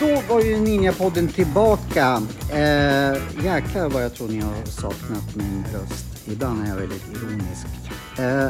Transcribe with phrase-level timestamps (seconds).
[0.00, 2.22] Då var ju Ninjapodden tillbaka.
[2.50, 6.06] Eh, jäklar vad jag tror ni har saknat min röst.
[6.24, 7.66] Ibland är jag väldigt ironisk.
[8.18, 8.48] Eh,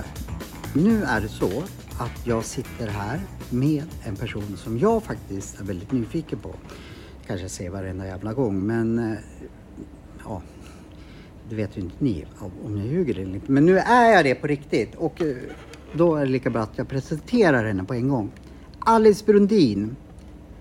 [0.73, 1.63] nu är det så
[1.99, 3.21] att jag sitter här
[3.51, 6.55] med en person som jag faktiskt är väldigt nyfiken på.
[7.27, 9.19] Kanske jag säger varenda jävla gång, men eh,
[10.25, 10.43] ja,
[11.49, 12.27] det vet ju inte ni
[12.65, 13.53] om jag ljuger eller inte.
[13.53, 15.37] Men nu är jag det på riktigt och eh,
[15.93, 18.31] då är det lika bra att jag presenterar henne på en gång.
[18.79, 19.97] Alice Brundin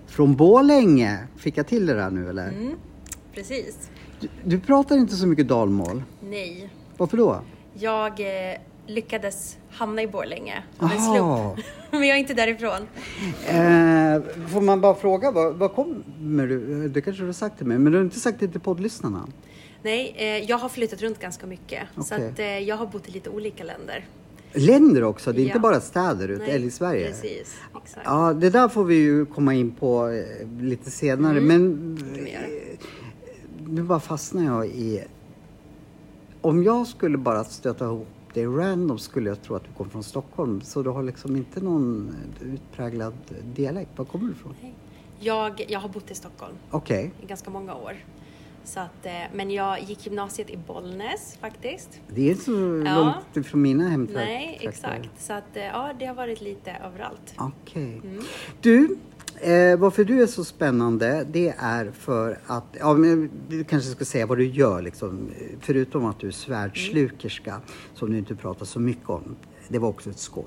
[0.06, 1.18] från Borlänge.
[1.36, 2.48] Fick jag till det där nu eller?
[2.48, 2.74] Mm,
[3.34, 3.90] precis.
[4.20, 6.02] Du, du pratar inte så mycket dalmål.
[6.20, 6.70] Nej.
[6.96, 7.40] Varför då?
[7.74, 11.66] Jag eh, lyckades hamna i Borlänge av en slump.
[11.90, 12.82] Men jag är inte därifrån.
[13.48, 16.88] Eh, får man bara fråga, var, var kommer du?
[16.88, 19.26] Det kanske du har sagt till mig, men du har inte sagt det till poddlyssnarna?
[19.82, 21.82] Nej, eh, jag har flyttat runt ganska mycket.
[21.96, 22.28] Så Okej.
[22.28, 24.06] att, eh, jag har bott i lite olika länder.
[24.52, 25.60] Länder också, det är inte Ja.
[25.60, 27.06] bara städer Nej, eller i Sverige.
[27.06, 28.00] Precis, exakt.
[28.04, 32.26] Ja, det där får vi ju komma in på eh, lite senare, men Mm.
[32.26, 32.42] göra.
[32.42, 32.78] eh,
[33.66, 35.04] nu bara fastnar jag i...
[36.40, 38.06] Om jag skulle bara stöta ihop
[38.38, 41.60] dig random skulle jag tro att du kom från Stockholm, så du har liksom inte
[41.60, 43.14] någon utpräglad
[43.54, 43.90] dialekt.
[43.96, 44.54] Var kommer du ifrån?
[45.20, 47.96] Jag, jag har bott i Stockholm Okej, i ganska många år.
[48.64, 52.00] Så att, eh, men jag gick gymnasiet i Bollnäs faktiskt.
[52.08, 52.94] det är inte så Ja.
[52.94, 54.24] långt ifrån mina hemtrakter.
[54.24, 55.08] Nej, exakt.
[55.18, 57.34] Så att, eh, ja, det har varit lite överallt.
[57.38, 58.00] Okej.
[58.04, 58.24] Mm.
[58.60, 58.96] Du,
[59.40, 64.04] eh, varför du är så spännande det är för att, ja men du kanske ska
[64.04, 65.30] säga vad du gör liksom.
[65.60, 67.60] Förutom att du är svärdslukerska,
[67.94, 69.36] som du inte pratar så mycket om.
[69.68, 70.44] Det var också ett skoj.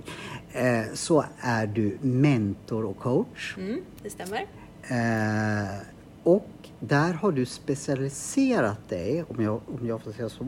[0.52, 3.56] Eh, så är du mentor och coach.
[3.58, 4.45] Mm, det stämmer.
[4.81, 5.81] Eh,
[6.23, 10.44] och där har du specialiserat dig, om jag, om jag får säga så,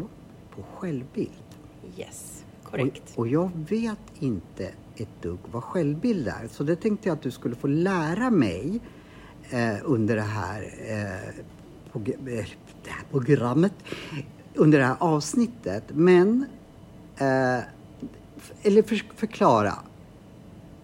[0.56, 1.32] på självbild.
[1.98, 2.43] Yes,
[2.74, 3.12] korrekt.
[3.14, 6.48] Och, och jag vet inte ett dugg vad självbild är.
[6.52, 8.82] Så det tänkte jag att du skulle få lära mig
[9.50, 12.46] eh, under det här, eh, eh,
[12.84, 13.74] det här programmet,
[14.56, 15.84] under det här avsnittet.
[15.88, 16.46] Men,
[17.18, 17.60] eh,
[18.64, 19.74] eller för, förklara.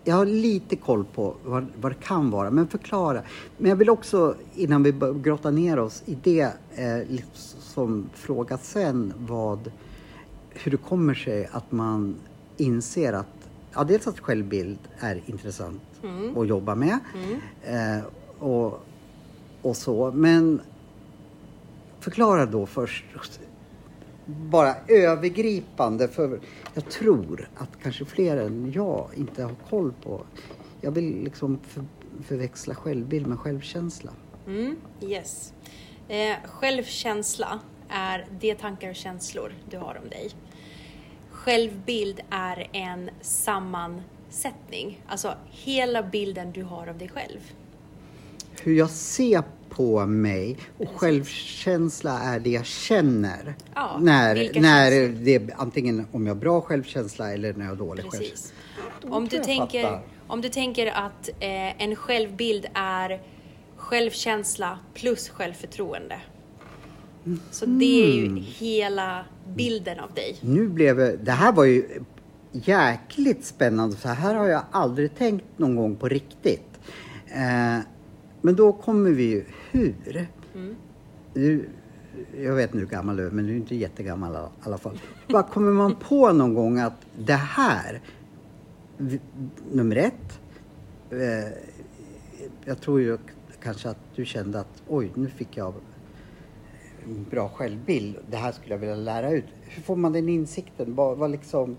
[0.04, 3.22] Jag har lite koll på vad, vad det kan vara, men förklara.
[3.58, 9.14] Men jag vill också, innan vi grottar ner oss i det, eh, liksom fråga sen
[9.18, 9.72] vad,
[10.54, 12.16] hur det kommer sig att man
[12.58, 15.82] inser att, ja dels att självbild är intressant
[16.36, 17.00] att jobba med
[17.64, 18.04] eh,
[18.40, 18.86] och,
[19.62, 20.62] och så, men
[22.00, 23.06] förklara då först
[24.26, 26.40] bara övergripande för
[26.74, 30.22] jag tror att kanske fler än jag inte har koll på.
[30.82, 31.86] Jag vill liksom för,
[32.24, 34.12] förväxla självbild med självkänsla.
[34.48, 35.54] Mm, yes.
[36.08, 40.30] Eh, självkänsla är de tankar och känslor du har om dig.
[41.32, 47.40] Självbild är en sammansättning, alltså hela bilden du har av dig själv.
[48.62, 53.56] Hur jag ser på mig och självkänsla är det jag känner.
[53.76, 55.26] Ja, när när känslor?
[55.26, 58.30] det är antingen om jag har bra självkänsla eller när jag har dålig självkänsla.
[58.30, 58.54] Precis.
[59.02, 60.02] Då Om du, tänker, fattar.
[60.28, 63.22] om du tänker att eh, en självbild är
[63.76, 66.22] självkänsla plus självförtroende.
[67.52, 68.38] Så det är Mm.
[68.38, 69.26] ju hela
[69.56, 70.38] bilden av dig.
[70.42, 71.86] Nu blev det, här var ju
[72.52, 73.96] jäkligt spännande.
[73.96, 76.80] Så här har jag aldrig tänkt någon gång på riktigt.
[77.28, 77.80] Eh,
[78.42, 80.28] men då kommer vi ju, hur?
[81.34, 81.70] Du,
[82.38, 85.00] jag vet inte hur gammal du är, men du är inte jättegammal i alla fall.
[85.30, 88.02] Vad kommer man på någon gång att det här,
[88.98, 89.20] v-
[89.72, 90.40] nummer ett,
[91.12, 91.54] eh,
[92.66, 93.18] jag tror ju
[93.64, 95.74] kanske att du kände att oj, nu fick jag
[97.06, 98.16] en bra självbild.
[98.30, 99.46] Det här skulle jag vilja lära ut.
[99.62, 100.96] Hur får man den insikten?
[100.96, 101.78] Vad, vad liksom...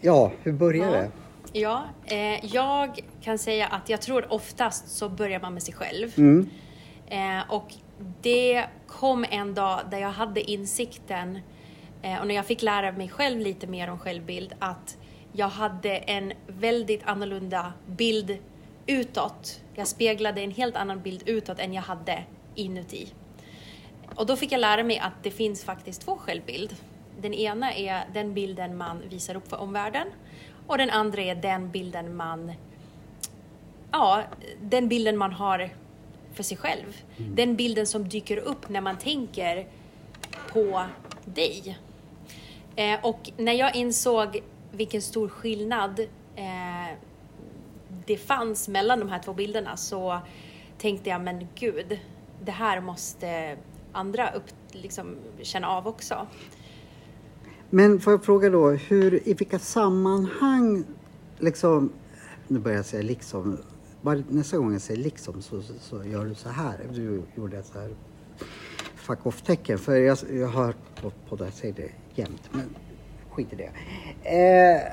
[0.00, 1.10] Ja, hur börjar det?
[1.52, 6.18] Ja, eh, jag kan säga att jag tror oftast så börjar man med sig själv.
[6.18, 6.48] Mm.
[7.06, 7.74] Eh, och
[8.22, 11.38] det kom en dag där jag hade insikten
[12.02, 14.96] eh, och när jag fick lära mig själv lite mer om självbild att
[15.32, 18.38] jag hade en väldigt annorlunda bild
[18.86, 19.60] utåt.
[19.74, 22.24] Jag speglade en helt annan bild utåt än jag hade
[22.54, 23.12] inuti.
[24.14, 26.76] Och då fick jag lära mig att det finns faktiskt två självbild.
[27.20, 30.06] Den ena är den bilden man visar upp för omvärlden
[30.66, 32.52] och den andra är den bilden man
[33.92, 34.22] ja,
[34.60, 35.70] den bilden man har
[36.32, 37.02] för sig själv.
[37.16, 39.66] Den bilden som dyker upp när man tänker
[40.52, 40.84] på
[41.24, 41.78] dig.
[42.76, 46.00] Eh, och när jag insåg vilken stor skillnad
[46.36, 46.96] eh,
[48.06, 50.20] det fanns mellan de här två bilderna så
[50.78, 51.98] tänkte jag, men gud,
[52.44, 53.56] det här måste
[53.92, 56.26] andra upp, liksom, känna av också.
[57.70, 60.84] Men får jag fråga då, hur, i vilka sammanhang,
[61.38, 61.92] liksom,
[62.48, 63.58] nu börjar jag säga liksom,
[64.02, 66.80] bara nästa gång jag säger liksom så, så, så gör du så här.
[66.92, 67.90] Du gjorde ett så här
[68.96, 72.74] fuck off-tecken, för jag, jag har hört på poddar säger det jämt, men
[73.30, 73.70] skit i det.
[74.30, 74.92] Eh,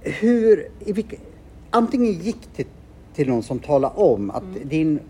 [0.00, 1.16] hur, i vilka,
[1.70, 2.66] antingen gick till,
[3.14, 4.68] till någon som talade om att mm.
[4.68, 5.00] din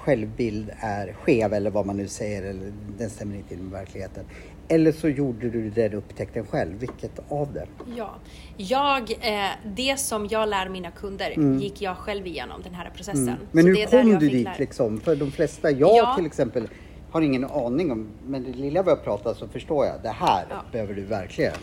[0.00, 4.24] självbild är skev eller vad man nu säger, eller den stämmer inte in med verkligheten.
[4.68, 6.78] Eller så gjorde du den upptäckten själv.
[6.78, 7.66] Vilket av det?
[7.96, 8.14] Ja,
[8.56, 11.58] jag, eh, det som jag lär mina kunder mm.
[11.58, 13.28] gick jag själv igenom den här processen.
[13.28, 13.38] Mm.
[13.52, 15.00] Men hur kom du dit liksom?
[15.00, 16.14] För de flesta, jag ja.
[16.16, 16.68] till exempel,
[17.10, 20.46] har ingen aning om, men det lilla vi har pratat så förstår jag, det här
[20.50, 20.56] ja.
[20.72, 21.54] behöver du verkligen.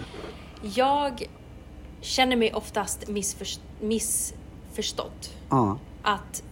[0.75, 1.27] Jag
[2.01, 5.33] känner mig oftast missförst missförstått.
[5.49, 5.79] Ja.
[6.01, 6.43] Att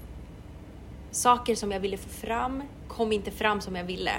[1.16, 4.12] saker som jag ville få fram kom inte fram som jag ville.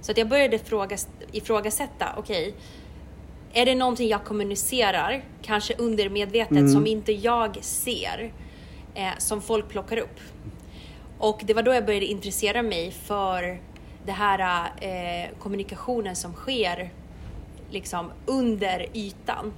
[0.00, 0.96] Så att jag började fråga,
[1.32, 2.60] ifrågasätta, okej, okay,
[3.52, 6.72] är det någonting jag kommunicerar, kanske undermedvetet, mm.
[6.72, 8.32] som inte jag ser,
[8.94, 10.20] eh, som folk plockar upp?
[11.18, 13.60] Och det var då jag började intressera mig för
[14.06, 16.90] det här eh, kommunikationen som sker
[17.70, 19.52] liksom under ytan.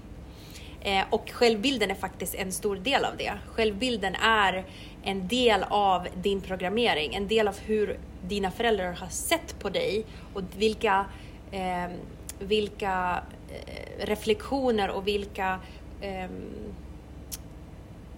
[0.80, 3.32] Eh, och självbilden är faktiskt en stor del av det.
[3.46, 4.64] Självbilden är
[5.06, 7.98] en del av din programmering, en del av hur
[8.28, 10.04] dina föräldrar har sett på dig
[10.34, 11.06] och vilka,
[11.50, 11.90] eh,
[12.38, 15.60] vilka eh, reflektioner och vilka
[16.00, 16.30] eh,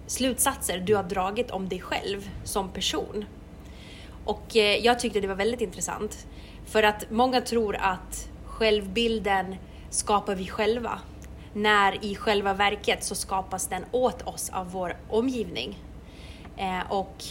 [0.07, 3.25] slutsatser du har dragit om dig själv som person.
[4.25, 6.27] Och eh, jag tyckte det var väldigt intressant
[6.65, 9.55] för att många tror att självbilden
[9.89, 10.99] skapar vi själva
[11.53, 15.77] när i själva verket så skapas den åt oss av vår omgivning.
[16.59, 17.23] Eh, och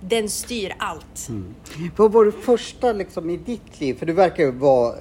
[0.00, 1.28] den styr allt.
[1.28, 1.54] Mm.
[1.96, 3.94] Vad var det första liksom, i ditt liv?
[3.94, 4.94] För du verkar ju vara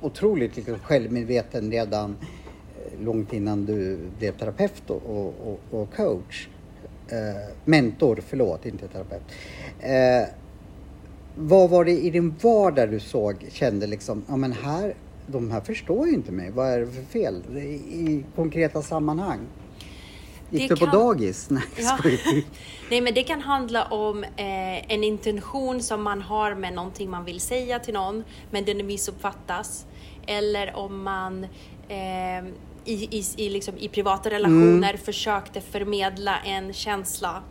[0.00, 2.16] otroligt liksom, självmedveten redan
[2.76, 6.48] eh, långt innan du blev terapeut och, och, och coach.
[7.08, 9.22] Eh, mentor, förlåt, inte terapeut.
[9.80, 10.28] Eh,
[11.36, 14.94] vad var det i din vardag du såg, kände liksom, ja men här,
[15.26, 16.50] de här förstår ju inte mig.
[16.50, 17.42] Vad är det för fel?
[17.56, 19.40] I, i konkreta sammanhang.
[20.52, 21.00] Gick det du på kan...
[21.00, 21.46] dagis?
[21.50, 21.98] Nej, ja.
[22.90, 27.24] Nej, men det kan handla om eh, en intention som man har med någonting man
[27.24, 29.86] vill säga till någon, men den missuppfattas.
[30.26, 31.44] Eller om man
[31.88, 32.44] eh,
[32.84, 34.98] i, i, i, liksom, i privata relationer mm.
[34.98, 37.42] försökte förmedla en känsla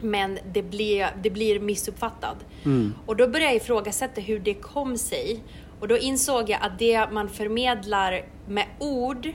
[0.00, 2.36] men det blir, det blir missuppfattad.
[2.64, 2.94] Mm.
[3.06, 5.42] Och då började jag ifrågasätta hur det kom sig.
[5.80, 9.28] Och då insåg jag att det man förmedlar med ord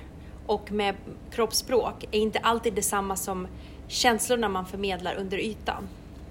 [0.50, 0.96] och med
[1.32, 3.48] kroppsspråk är inte alltid detsamma som
[3.88, 5.88] känslorna man förmedlar under ytan.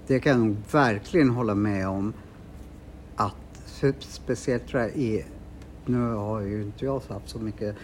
[0.07, 2.13] Det kan jag verkligen hålla med om.
[3.15, 3.35] Att
[3.99, 5.25] speciellt i,
[5.85, 7.75] nu har ju inte jag haft så mycket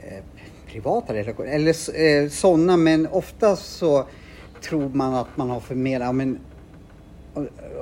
[0.00, 0.24] eh,
[0.66, 4.06] privata relationer, eller eh, sådana, men oftast så
[4.62, 6.38] tror man att man har förmedlat, men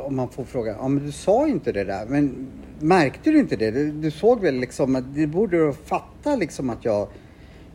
[0.05, 2.47] om man får fråga, ja men du sa inte det där, men
[2.79, 3.71] märkte du inte det?
[3.71, 7.09] Du, du såg väl liksom att det borde du fatta liksom att jag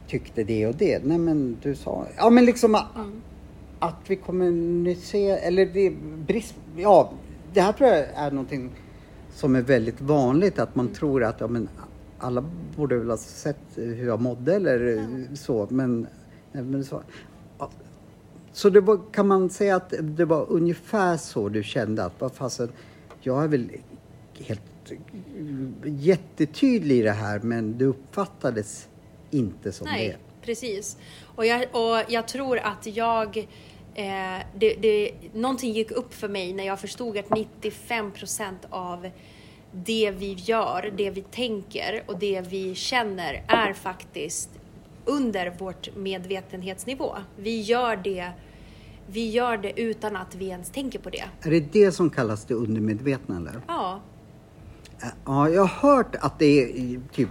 [0.07, 1.03] tyckte det och det.
[1.03, 3.21] Nej men du sa, ja men liksom mm.
[3.79, 5.93] att vi kommunicerar, eller det
[6.27, 7.13] brist, ja
[7.53, 8.71] det här tror jag är någonting
[9.33, 10.95] som är väldigt vanligt att man mm.
[10.95, 11.69] tror att ja, men
[12.17, 15.35] alla borde väl ha sett hur jag mådde eller mm.
[15.35, 16.07] så men,
[16.51, 17.01] men så,
[18.51, 22.33] så det var, kan man säga att det var ungefär så du kände att vad
[22.33, 22.69] fasen,
[23.21, 23.71] jag är väl
[24.39, 24.61] helt
[25.83, 28.87] jättetydlig i det här men det uppfattades
[29.31, 30.45] inte som Nej, det.
[30.45, 30.97] precis.
[31.35, 33.37] Och jag, och jag tror att jag
[33.95, 39.09] eh, det, det, någonting gick upp för mig när jag förstod att 95 procent av
[39.71, 44.49] det vi gör, det vi tänker och det vi känner är faktiskt
[45.05, 47.15] under vårt medvetenhetsnivå.
[47.37, 48.31] Vi gör det
[49.07, 51.23] vi gör det utan att vi ens tänker på det.
[51.41, 53.61] Är det det som kallas det undermedvetna eller?
[53.67, 54.01] Ja.
[55.25, 57.29] Ja, jag har hört att det är typ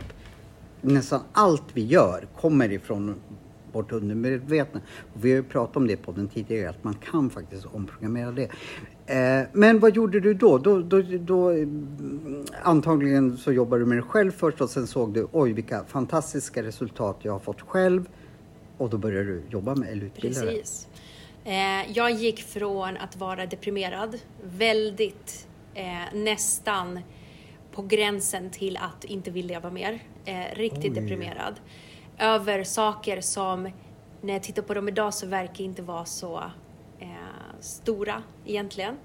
[0.83, 3.15] nästan allt vi gör kommer ifrån
[3.73, 4.81] vårt undermedvetna.
[5.15, 8.31] Och vi har ju pratat om det på den tidigare, att man kan faktiskt omprogrammera
[8.31, 8.51] det.
[9.07, 10.59] Eh, men vad gjorde du då?
[10.59, 11.51] Då, då, då?
[11.51, 11.69] Eh,
[12.63, 16.63] antagligen så jobbade du med dig själv först och sen såg du, oj vilka fantastiska
[16.63, 18.09] resultat jag har fått själv.
[18.77, 20.57] Och då började du jobba med eller utbilda dig.
[20.57, 20.89] Precis.
[21.45, 27.01] Eh, jag gick från att vara deprimerad, väldigt eh, nästan
[27.73, 30.01] på gränsen till att inte vilja leva mer.
[30.25, 31.01] Eh, riktigt Oj.
[31.01, 31.61] deprimerad.
[32.19, 33.71] Över saker som,
[34.21, 36.39] när jag tittar på dem idag, så verkar inte vara så,
[36.99, 37.07] eh,
[37.61, 38.97] stora egentligen.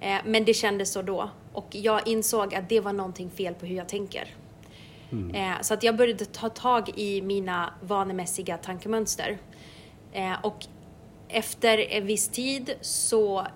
[0.00, 1.30] Eh, men det kändes så då.
[1.52, 4.34] Och jag insåg att det var någonting fel på hur jag tänker.
[5.12, 5.34] Mm.
[5.34, 9.38] Eh, så att jag började ta tag i mina vanemässiga tankemönster.
[10.12, 10.66] Eh, och
[11.28, 13.46] efter en viss tid så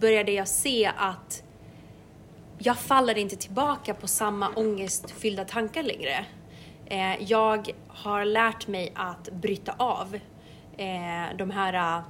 [0.00, 1.43] började jag se att
[2.58, 6.26] jag faller inte tillbaka på samma ångestfyllda tankar längre.
[6.86, 10.14] Eh, jag har lärt mig att bryta av
[10.76, 12.04] eh, de här eh,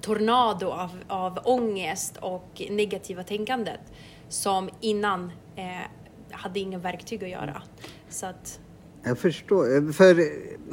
[0.00, 3.80] tornado av, av ångest och negativa tänkandet
[4.28, 5.86] som innan eh,
[6.30, 7.62] hade inga verktyg att göra.
[8.08, 8.60] Så att,
[9.04, 9.92] jag förstår.
[9.92, 10.16] För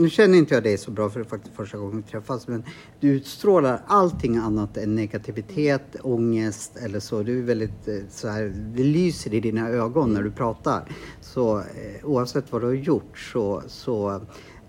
[0.01, 2.47] nu känner inte jag dig så bra för det är faktiskt första gången vi träffas.
[2.47, 2.63] Men
[2.99, 7.23] du utstrålar allting annat än negativitet, ångest eller så.
[7.23, 10.89] Du är väldigt eh, så här, det lyser i dina ögon när du pratar.
[11.21, 11.65] Så eh,
[12.03, 14.21] oavsett vad du har gjort så, så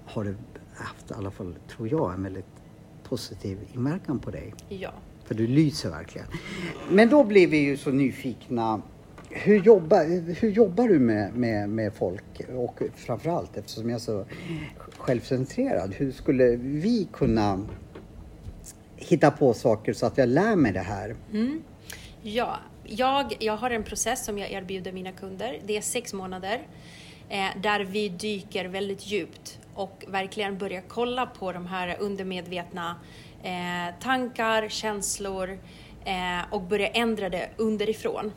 [0.05, 0.37] har du
[0.75, 2.45] haft i alla fall, tror jag, en väldigt
[3.09, 4.55] positiv inverkan på dig.
[4.69, 4.93] Ja.
[5.25, 6.27] För du lyser verkligen.
[6.91, 8.83] Men då blir vi ju så nyfikna
[9.33, 12.41] hur jobbar, hur jobbar du med, med, med folk?
[12.55, 14.25] Och framförallt eftersom jag är så
[14.97, 17.67] självcentrerad, hur skulle vi kunna
[18.97, 21.15] hitta på saker så att jag lär mig det här?
[21.33, 21.63] Mm.
[22.23, 25.61] Ja, jag, jag har en process som jag erbjuder mina kunder.
[25.67, 26.67] Det är sex månader
[27.29, 32.97] eh, där vi dyker väldigt djupt och verkligen börjar kolla på de här undermedvetna
[33.43, 35.59] eh, tankar, känslor
[36.05, 38.33] eh, och börjar ändra det underifrån.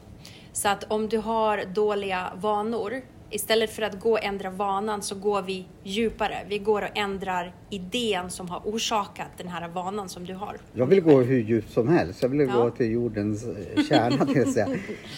[0.55, 5.15] Så att om du har dåliga vanor, istället för att gå och ändra vanan så
[5.15, 6.37] går vi djupare.
[6.49, 10.57] Vi går och ändrar idén som har orsakat den här vanan som du har.
[10.73, 12.21] Jag vill gå hur djupt som helst.
[12.21, 12.63] Jag vill ja.
[12.63, 14.67] gå till jordens eh, kärna till säga.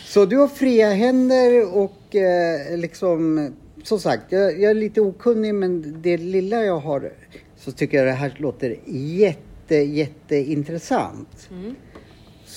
[0.05, 3.51] Så du har fria händer och eh, liksom
[3.83, 7.11] som sagt, jag, jag, är lite okunnig men det lilla jag har
[7.57, 11.49] så tycker jag det här låter jätte, jätteintressant.
[11.51, 11.75] Mm.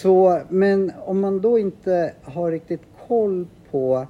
[0.03, 4.07] Så, men om man då inte har riktigt koll på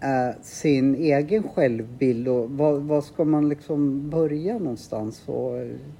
[0.00, 5.22] äh, sin egen självbild och vad, vad, ska man liksom börja någonstans?
[5.26, 5.52] Och,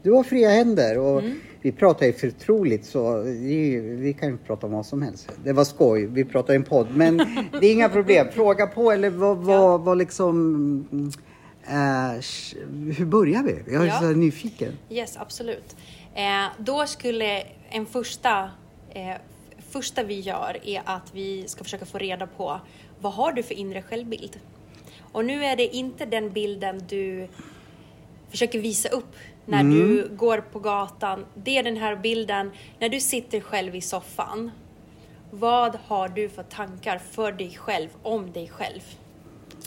[0.02, 1.38] du har fria händer och mm.
[1.62, 5.32] vi pratar ju förtroligt så vi, vi kan ju prata om vad som helst.
[5.44, 7.16] Det var skoj, vi pratar i en podd men
[7.60, 8.26] det är inga problem.
[8.32, 11.08] Fråga på eller vad, vad, vad liksom
[11.66, 12.20] äh,
[12.96, 13.72] hur börjar vi?
[13.72, 14.00] Jag är ja.
[14.00, 14.72] så nyfiken.
[14.90, 15.76] Yes, absolut.
[16.14, 16.22] Eh,
[16.58, 18.50] då skulle en första
[18.94, 19.16] eh,
[19.70, 22.60] första vi gör är att vi ska försöka få reda på
[23.00, 24.40] vad har du för inre självbild?
[25.12, 27.28] Och nu är det inte den bilden du
[28.30, 29.14] försöker visa upp
[29.46, 29.78] när mm.
[29.78, 31.24] du går på gatan.
[31.34, 34.50] Det är den här bilden när du sitter själv i soffan.
[35.30, 38.80] Vad har du för tankar för dig själv, om dig själv?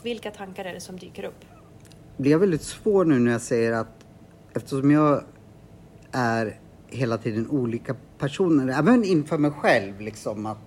[0.03, 1.45] Vilka tankar är det som dyker upp?
[2.17, 4.05] Det blir väldigt svårt nu när jag säger att
[4.53, 5.23] eftersom jag
[6.11, 10.57] är hela tiden olika personer, även inför mig själv liksom att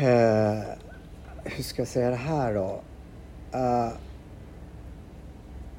[0.00, 0.62] uh,
[1.44, 2.82] hur ska jag säga det här då?
[3.54, 3.92] Uh,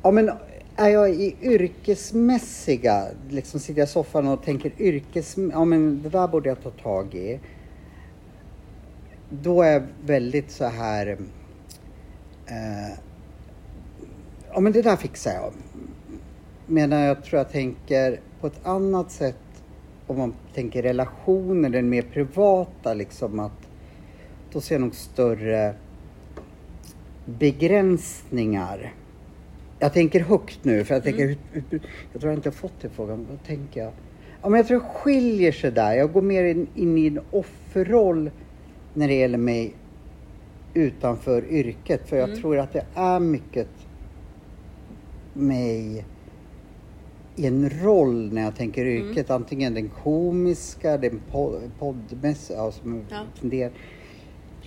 [0.03, 0.31] ja men
[0.75, 6.09] är jag i yrkesmässiga, liksom sitter jag i soffan och tänker yrkes, ja men det
[6.09, 7.39] där borde jag ta tag i.
[9.29, 11.07] Då är jag väldigt så här,
[12.51, 12.95] uh,
[14.53, 15.53] ja men det där fixar jag.
[16.65, 19.37] Medan jag tror jag tänker på ett annat sätt
[20.07, 23.69] om man tänker relationer, den mer privata liksom att
[24.51, 25.75] då ser jag nog större
[27.25, 28.93] begränsningar.
[29.79, 31.37] Jag tänker högt nu för jag tänker, mm.
[32.11, 33.91] jag tror jag inte har fått den frågan, vad tänker jag?
[34.41, 35.93] Ja, men jag tror det skiljer sig där.
[35.93, 38.31] Jag går mer in, in i en offerroll
[38.93, 39.73] när det gäller mig
[40.73, 42.09] utanför yrket.
[42.09, 42.41] För jag mm.
[42.41, 43.67] tror att det är mycket
[45.33, 46.05] mig
[47.35, 49.09] en roll när jag tänker mm.
[49.09, 49.29] yrket.
[49.29, 49.41] Mm.
[49.41, 51.21] Antingen den komiska, den
[51.79, 53.25] poddmässiga, alltså, ja.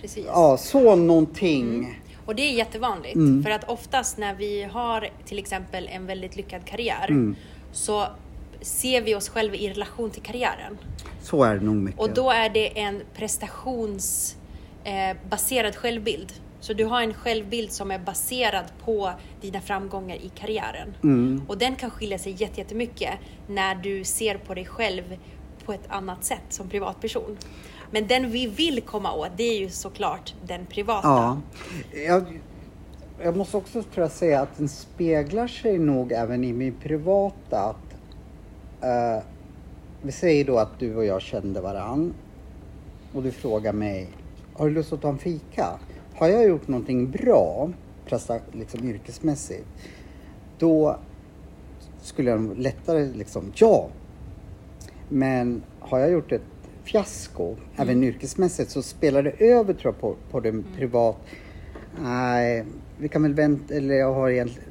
[0.01, 0.25] Precis.
[0.27, 1.73] Ja, så någonting.
[1.73, 1.91] Mm.
[2.25, 3.15] Och det är jättevanligt.
[3.15, 3.43] Mm.
[3.43, 7.35] För att oftast när vi har till exempel en väldigt lyckad karriär mm.
[7.71, 8.05] så
[8.61, 10.77] ser vi oss själva i relation till karriären.
[11.21, 12.01] Så är det nog mycket.
[12.01, 16.33] Och då är det en prestationsbaserad eh, självbild.
[16.59, 19.11] Så du har en självbild som är baserad på
[19.41, 20.95] dina framgångar i karriären.
[21.03, 21.41] Mm.
[21.47, 23.13] Och den kan skilja sig jättemycket
[23.47, 25.17] när du ser på dig själv
[25.65, 27.37] på ett annat sätt som privatperson.
[27.91, 31.07] Men den vi vill komma åt, det är ju såklart den privata.
[31.07, 31.37] Ja.
[32.07, 32.39] Jag,
[33.23, 37.59] jag måste också tror jag, säga att den speglar sig nog även i min privata.
[37.59, 37.95] Att,
[38.83, 39.23] uh,
[40.01, 42.13] vi säger då att du och jag kände varann
[43.13, 44.09] och du frågar mig,
[44.53, 45.79] har du lust att ta en fika?
[46.19, 47.69] Har jag gjort någonting bra,
[48.51, 49.65] liksom yrkesmässigt,
[50.57, 50.99] då
[52.01, 53.89] skulle jag lättare liksom, ja.
[55.09, 56.41] Men har jag gjort ett
[56.83, 61.17] fiasko, även yrkesmässigt, så spelar det över tror jag på, på den privat...
[62.03, 62.65] Nej,
[62.97, 64.69] vi kan väl vänta, eller jag har egentligen...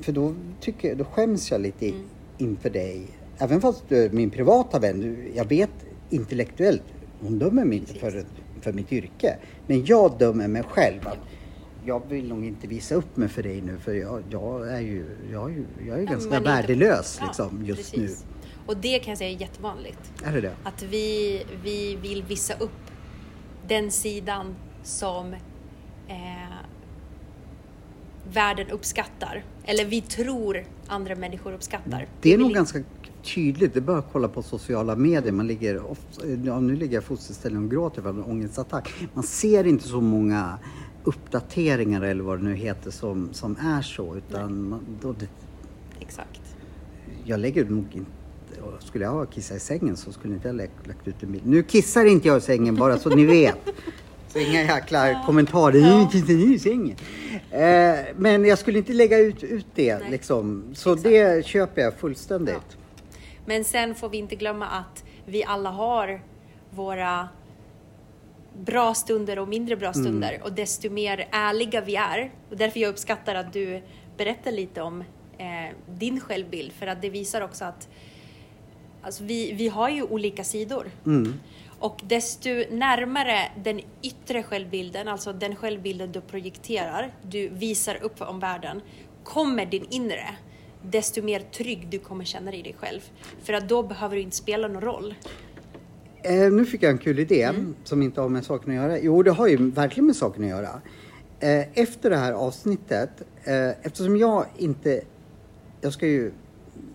[0.00, 1.94] För då, tycker, jag- då skäms jag lite i,
[2.38, 3.06] inför dig.
[3.38, 5.70] Även fast du är min privata vän, du, jag vet
[6.10, 6.82] intellektuellt,
[7.20, 8.24] hon dömer mig inte för,
[8.64, 9.36] för mitt yrke.
[9.66, 11.08] Men jag dömer mig själv.
[11.08, 11.18] Att
[11.86, 15.06] jag vill nog inte visa upp mig för dig nu för jag, jag är ju,
[15.32, 18.24] jag är ju, jag är ju ganska man inte- värdelös Ja, liksom, just precis.
[18.66, 19.98] Och det kan jag säga är jättevanligt.
[20.22, 20.28] nu.
[20.28, 20.52] Är det det?
[20.62, 22.70] Att vi, vi vill visa upp
[23.68, 25.32] den sidan som
[26.08, 26.56] eh,
[28.32, 29.44] världen uppskattar.
[29.64, 32.06] Eller vi tror andra människor uppskattar.
[32.20, 32.78] Det är nog ganska
[33.24, 33.74] tydligt.
[33.74, 35.32] Det är bara att kolla på sociala medier.
[35.32, 35.82] Man ligger
[36.44, 38.94] ja, nu ligger jag i fosterställning och gråter för en ångestattack.
[39.14, 40.58] Man ser inte så många
[41.04, 44.16] uppdateringar eller vad det nu heter som, som är så.
[44.16, 45.28] Utan man, då det,
[46.00, 46.40] Exakt.
[47.24, 48.10] jag lägger nog inte...
[48.80, 51.46] Skulle jag ha kissat i sängen så skulle inte jag lagt, lagt ut en bild.
[51.46, 53.58] Nu kissar inte jag i sängen bara så ni vet.
[54.28, 55.78] Så inga jäkla kommentarer.
[55.78, 56.10] Ja.
[56.28, 56.96] Ni i sängen?
[57.50, 60.10] Eh, men jag skulle inte lägga ut, ut det Nej.
[60.10, 60.64] liksom.
[60.74, 62.54] Så det köper jag fullständigt.
[62.70, 62.83] Ja.
[63.46, 66.22] Men sen får vi inte glömma att vi alla har
[66.70, 67.28] våra
[68.58, 70.40] bra stunder och mindre bra stunder.
[70.44, 73.82] Och desto mer ärliga vi är, och därför jag uppskattar att du
[74.16, 75.00] berättar lite om
[75.38, 77.88] eh, din självbild, för att det visar också att
[79.02, 80.90] alltså, vi, vi har ju olika sidor.
[81.78, 88.40] Och desto närmare den yttre självbilden, alltså den självbilden du projekterar, du visar upp om
[88.40, 88.80] världen,
[89.24, 90.36] kommer din inre,
[90.90, 93.00] desto mer trygg du kommer känna dig i dig själv.
[93.42, 95.14] För att då behöver du inte spela någon roll.
[96.22, 97.74] Eh, nu fick jag en kul idé Mm.
[97.84, 98.98] som inte har med saken att göra.
[98.98, 100.80] Jo, det har ju verkligen med saken att göra.
[101.40, 103.10] Eh, efter det här avsnittet,
[103.44, 105.00] eh, eftersom jag inte...
[105.80, 106.32] Jag ska ju...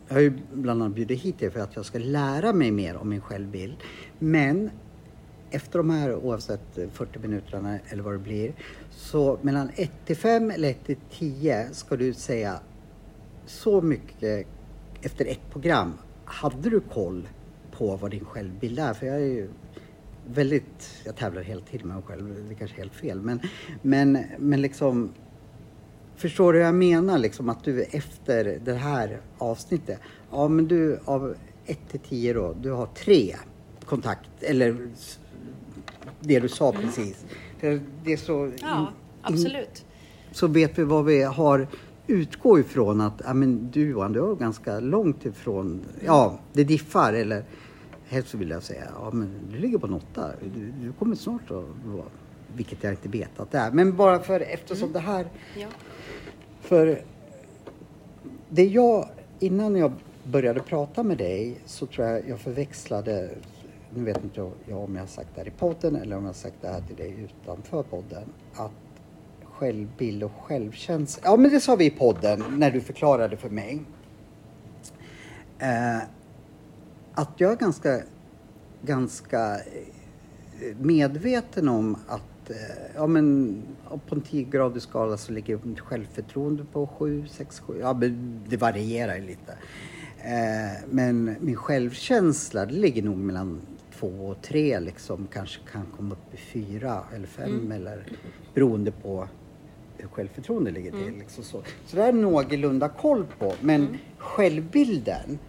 [0.08, 2.98] Jag har ju bland annat bjudit hit er för att jag ska lära mig mer
[2.98, 3.76] om min självbild.
[4.20, 4.70] Men
[5.52, 8.54] efter de här, oavsett eh, 40 minuterna eller vad det blir,
[8.92, 12.60] så mellan 1 till 5 eller 1 till 10 ska du säga
[13.50, 14.48] så mycket
[15.02, 15.94] efter ett program.
[16.26, 17.28] Hade du koll
[17.72, 18.94] på vad din självbild är?
[18.94, 19.50] För jag är ju
[20.26, 23.22] väldigt, jag tävlar hela tiden med mig själv, det är kanske är helt fel.
[23.22, 23.40] Men,
[23.82, 25.10] men, men liksom,
[26.16, 27.18] förstår du vad jag menar?
[27.18, 30.00] Liksom att du efter det här avsnittet,
[30.32, 31.36] ja men du av
[31.66, 33.36] 1 till 10 då, du har tre
[33.86, 34.90] kontakt, eller
[36.20, 37.26] det du sa precis.
[37.62, 38.52] Det, det är så...
[38.62, 38.88] Ja, in-
[39.22, 39.86] absolut.
[40.32, 41.68] så vet vi vad vi har
[42.10, 47.14] utgå ifrån att ja, men du Johan, du är ganska långt ifrån, ja det diffar
[47.14, 47.44] eller
[48.08, 51.16] helst så vill jag säga, ja men du ligger på en åtta, du, du kommer
[51.16, 52.06] snart att vara,
[52.56, 55.68] vilket jag inte vet att det är, men bara för eftersom det här, Ja.
[56.62, 57.02] för
[58.50, 59.92] det jag, innan jag
[60.24, 63.30] började prata med dig så tror jag jag förväxlade,
[63.96, 66.30] nu vet inte jag om jag har sagt det här i podden eller om jag
[66.30, 68.72] har sagt det här till dig utanför podden, att
[69.60, 73.82] självbild och självkänsla, ja men det sa vi i podden när du förklarade för mig.
[75.60, 75.98] Eh,
[77.14, 78.02] att jag är ganska,
[78.82, 82.56] ganska eh, medveten om att eh,
[82.96, 83.58] ja, men,
[84.08, 87.80] på en 10-gradig skala så ligger mitt självförtroende på 7, 6, 7.
[87.82, 89.52] Ja, men det varierar ju lite.
[90.18, 93.62] Eh, men min självkänsla det ligger nog mellan
[94.00, 95.28] 2 och 3 liksom.
[95.34, 98.06] Kanske kan komma upp i 4 eller 5 eller
[98.54, 99.28] beroende på
[100.08, 101.14] självförtroende ligger till.
[101.20, 101.62] Liksom så.
[101.86, 103.54] så det är någorlunda koll på.
[103.62, 105.40] Men självbilden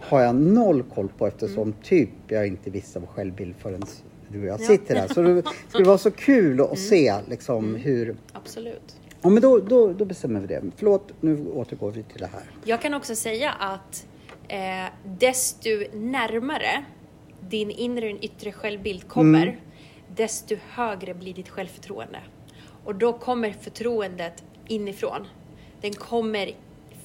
[0.00, 3.82] har jag noll koll på eftersom typ jag inte visste vad självbild förrän
[4.28, 5.08] du och jag sitter här.
[5.08, 8.16] Så det skulle vara så kul att se liksom hur...
[8.32, 8.96] Absolut.
[9.22, 10.62] Ja men då, då, då bestämmer vi det.
[10.76, 12.42] Förlåt, nu återgår vi till det här.
[12.64, 14.06] Jag kan också säga att
[14.48, 14.58] eh,
[15.18, 16.84] desto närmare
[17.48, 19.60] din inre och yttre självbild kommer, Mm.
[20.16, 22.18] desto högre blir ditt självförtroende.
[22.90, 25.26] Och då kommer förtroendet inifrån.
[25.80, 26.50] Den kommer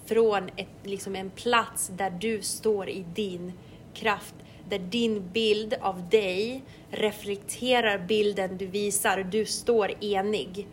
[0.06, 3.54] från ett, liksom en plats där du står i din
[3.93, 4.36] kraft.
[4.69, 9.28] Där din bild av dig reflekterar bilden du visar.
[9.32, 10.67] Du står enig.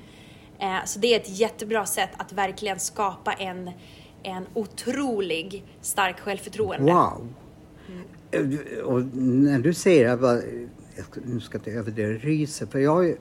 [0.58, 3.70] Eh, Så det är ett jättebra sätt att verkligen skapa en,
[4.22, 6.92] en otrolig stark självförtroende.
[6.92, 7.28] Wow!
[8.32, 8.84] Mm.
[8.84, 10.36] Och när du säger det, jag bara,
[10.96, 12.66] jag nu ska jag inte överdriva, ryser.
[12.66, 13.16] För jag har ju,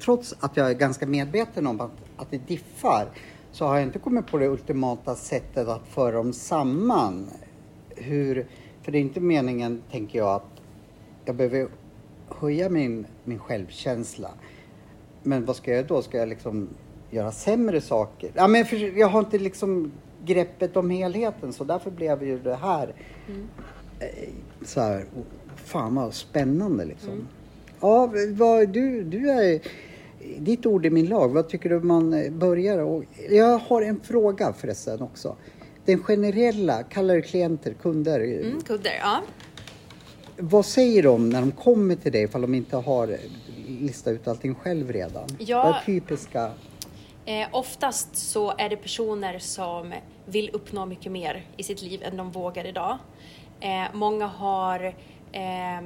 [0.00, 3.08] trots att jag är ganska medveten om att, att det diffar,
[3.52, 7.30] så har jag inte kommit på det ultimata sättet att föra dem samman.
[7.96, 8.46] Hur,
[8.82, 10.60] för det är inte meningen, tänker jag, att
[11.24, 11.68] jag behöver
[12.28, 14.30] höja min, min självkänsla.
[15.22, 16.02] Men vad ska jag då?
[16.02, 16.68] Ska jag liksom
[17.10, 18.30] göra sämre saker?
[18.34, 19.92] Ja, men för, jag har inte liksom
[20.24, 22.94] greppet om helheten så därför blev ju det här.
[23.98, 24.28] Eh,
[24.62, 25.04] så här,
[25.56, 27.28] fan vad spännande liksom.
[27.80, 29.60] Ja, vad, du, du är,
[30.38, 31.28] ditt ord är min lag.
[31.28, 32.78] Vad tycker du man börjar?
[32.78, 35.36] Och jag har en fråga förresten också.
[35.84, 38.20] Den generella, kallar klienter, kunder.
[38.20, 39.20] Mm, kunder, ja.
[40.36, 43.16] Vad säger de när de kommer till dig ifall de inte har
[43.66, 45.28] listat ut allting själv redan?
[45.38, 45.62] Ja.
[45.62, 46.50] Vad är typiska?
[47.24, 49.92] Eh, oftast så är det personer som
[50.26, 52.98] vill uppnå mycket mer i sitt liv än de vågar idag.
[53.60, 54.84] Eh, många har
[55.32, 55.82] eh,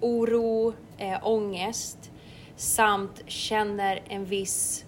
[0.00, 2.10] oro, eh, ångest
[2.60, 4.84] samt känner en viss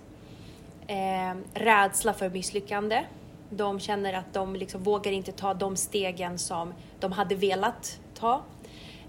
[0.86, 3.04] eh, rädsla för misslyckande.
[3.50, 8.42] De känner att de liksom vågar inte ta de stegen som de hade velat ta.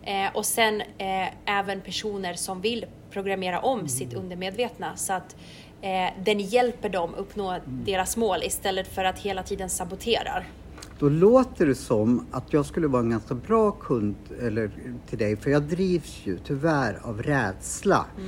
[0.03, 5.35] Eh, och sen eh, även personer som vill programmera om sitt undermedvetna så att
[5.81, 10.47] eh, den hjälper dem uppnå deras mål istället för att hela tiden saboterar.
[10.99, 14.71] Då låter det som att jag skulle vara en ganska bra kund eller,
[15.09, 18.05] till dig för jag drivs ju tyvärr av rädsla.
[18.17, 18.23] Eh,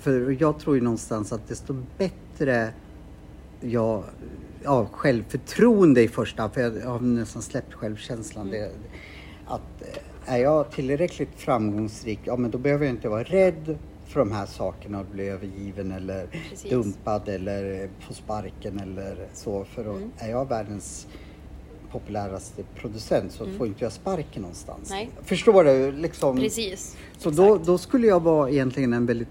[0.00, 2.72] för jag tror ju någonstans att desto bättre
[3.60, 4.04] jag,
[4.62, 8.50] ja, självförtroende i första hand, för jag har nästan släppt självkänslan.
[8.50, 8.70] Det,
[9.46, 14.20] att eh, är jag tillräckligt framgångsrik, ja men då behöver jag inte vara rädd för
[14.20, 16.70] de här sakerna och bli övergiven eller Precis.
[16.70, 19.64] dumpad eller få sparken eller så.
[19.64, 21.06] För då är jag världens
[21.98, 24.90] populäraste producent så får inte jag sparken någonstans.
[24.90, 25.10] Nej.
[25.24, 25.92] Förstår du?
[25.92, 26.96] Liksom, Precis.
[27.18, 29.28] så då, då skulle jag vara egentligen en väldigt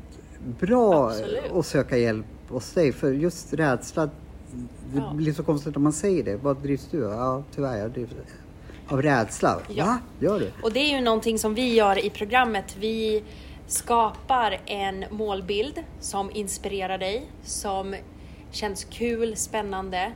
[0.60, 1.52] bra Absolut.
[1.54, 2.91] att söka hjälp hos dig.
[2.91, 4.12] För just rädsla, det
[4.99, 5.13] Ja.
[5.13, 6.36] blir så konstigt om man säger det.
[6.36, 7.12] Vad drivs du av?
[7.13, 8.10] Ja, tyvärr, jag drivs
[8.88, 9.60] av rädsla.
[9.69, 9.86] Ja.
[9.86, 9.99] Va?
[10.19, 10.52] Gör du?
[10.63, 12.76] Och det är ju någonting som vi gör i programmet.
[12.80, 13.23] Vi
[13.67, 17.95] skapar en målbild som inspirerar dig, som
[18.52, 20.12] känns kul, spännande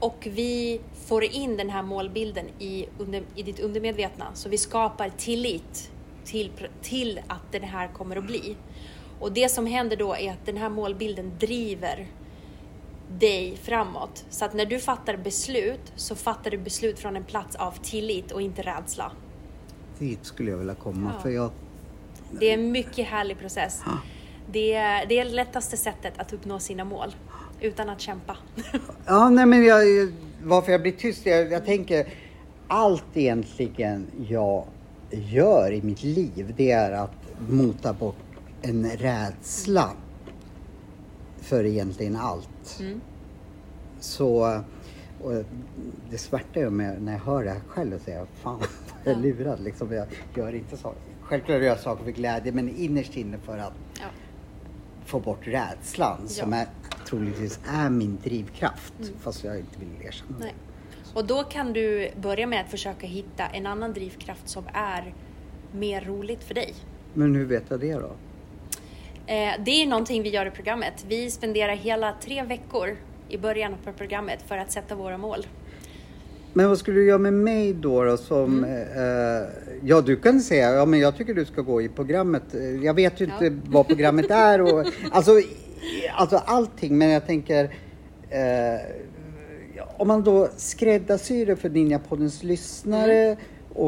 [0.00, 4.26] och vi får in den här målbilden i, under, i ditt undermedvetna.
[4.34, 5.90] Så vi skapar tillit
[6.24, 6.50] till,
[6.82, 8.56] till att den här kommer att bli.
[9.20, 12.06] Och det som händer då är att den här målbilden driver
[13.08, 14.24] dig framåt.
[14.30, 18.32] Så att när du fattar beslut så fattar du beslut från en plats av tillit
[18.32, 19.12] och inte rädsla.
[19.98, 21.10] Dit skulle jag vilja komma.
[21.14, 21.20] Ja.
[21.22, 21.50] För jag,
[22.30, 23.82] Det är en mycket härlig process.
[24.52, 27.14] Det är, det är det lättaste sättet att uppnå sina mål
[27.64, 28.36] utan att kämpa.
[29.06, 31.26] ja, nej, men jag, varför jag blir tyst?
[31.26, 32.08] Jag, jag tänker
[32.68, 34.64] allt egentligen jag
[35.10, 37.10] gör i mitt liv det är att
[37.48, 38.16] mota bort
[38.62, 39.90] en rädsla
[41.40, 42.80] för egentligen allt.
[42.80, 43.00] Mm.
[44.00, 44.60] Så
[46.10, 48.60] det smärtar ju mig när jag hör det här själv och säger fan
[49.04, 49.60] jag är lurad.
[49.60, 50.94] Liksom, jag gör inte så.
[51.22, 54.06] Självklart gör jag saker för glädje men innerst inne för att Ja.
[55.04, 56.58] Få bort rädslan som Ja.
[56.58, 56.66] är,
[57.06, 58.94] troligtvis är min drivkraft.
[59.20, 60.50] Fast jag inte vill erkänna det.
[61.14, 65.14] Och då kan du börja med att försöka hitta en annan drivkraft som är
[65.72, 66.74] mer roligt för dig.
[67.14, 68.10] Men hur vet jag det då?
[69.26, 71.04] Eh, det är någonting vi gör i programmet.
[71.08, 72.96] Vi spenderar hela tre veckor
[73.28, 75.46] i början på programmet för att sätta våra mål.
[76.56, 78.04] Men vad skulle du göra med mig då?
[78.04, 78.70] då som, Mm.
[79.40, 79.48] eh,
[79.82, 82.54] ja, du kan säga ja, men jag tycker du ska gå i programmet.
[82.54, 83.50] Eh, Jag vet ju inte Ja.
[83.66, 85.32] vad programmet är och alltså,
[86.14, 86.98] alltså allting.
[86.98, 87.64] Men jag tänker
[88.30, 88.80] eh,
[89.96, 93.36] om man då skräddarsyr det för Ninjapoddens lyssnare Mm.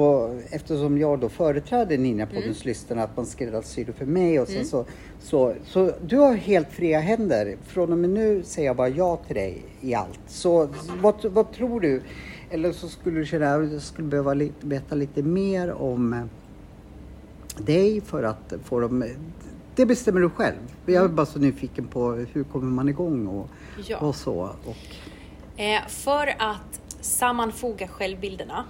[0.00, 2.56] och eftersom jag då företräder Ninjapoddens Mm.
[2.68, 4.84] lyssnare att man skräddarsyr det för mig och sen så,
[5.20, 7.56] så, så du har helt fria händer.
[7.66, 10.20] Från och med nu säger jag bara ja till dig i allt.
[10.26, 10.68] Så
[11.02, 12.02] vad, vad tror du?
[12.50, 16.24] Eller så skulle du känna att jag skulle behöva lite, veta lite mer om eh,
[17.64, 19.04] dig för att få dem...
[19.74, 20.56] Det bestämmer du själv.
[20.86, 23.48] Jag är bara så nyfiken på hur kommer man igång och,
[23.86, 23.98] Ja.
[23.98, 24.34] och så.
[24.64, 24.76] Och,
[25.58, 28.64] Eh, för att sammanfoga självbilderna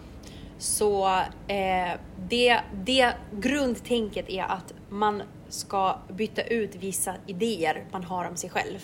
[0.58, 1.06] så
[1.48, 8.36] eh, det, det grundtänket är att man ska byta ut vissa idéer man har om
[8.36, 8.78] sig själv.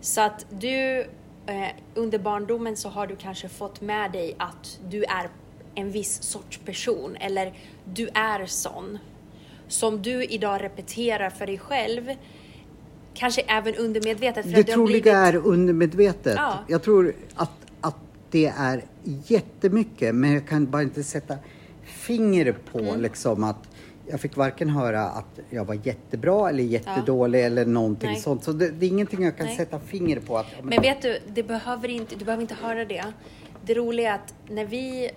[0.00, 1.04] Så att du
[1.50, 5.28] eh, under barndomen så har du kanske fått med dig att du är
[5.74, 7.52] en viss sorts person eller
[7.84, 8.98] du är sån.
[9.68, 12.10] Som du idag repeterar för dig själv,
[13.14, 14.44] kanske även undermedvetet.
[14.44, 16.34] För det har troliga blivit- är undermedvetet.
[16.36, 16.58] Ja.
[16.68, 17.96] Jag tror att, att
[18.30, 18.84] det är
[19.26, 21.36] jättemycket men jag kan bara inte sätta
[21.84, 23.00] fingret på Mm.
[23.00, 23.69] liksom att
[24.10, 28.20] jag fick varken höra att jag var jättebra eller jättedålig eller någonting Nej.
[28.20, 28.44] sånt.
[28.44, 29.56] Så det, det är ingenting jag kan Nej.
[29.56, 30.38] sätta fingret på.
[30.38, 33.04] Att, ja, Men vet du, det behöver inte, du behöver inte höra det.
[33.64, 35.10] Det roliga är att när vi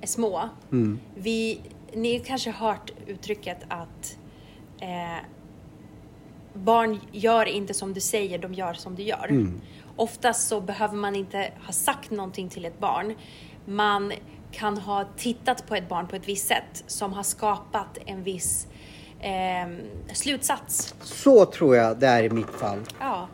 [0.00, 0.98] är små, Mm.
[1.14, 1.60] vi,
[1.92, 4.16] ni har kanske hört uttrycket att
[4.80, 5.24] eh,
[6.54, 9.26] barn gör inte som du säger, de gör som du gör.
[9.30, 9.60] Mm.
[9.96, 13.14] Oftast så behöver man inte ha sagt någonting till ett barn.
[13.64, 14.12] Man
[14.54, 18.66] kan ha tittat på ett barn på ett visst sätt som har skapat en viss
[19.20, 19.68] eh,
[20.12, 20.94] slutsats.
[21.02, 22.80] Så tror jag det är i mitt fall.
[23.00, 23.28] Ja.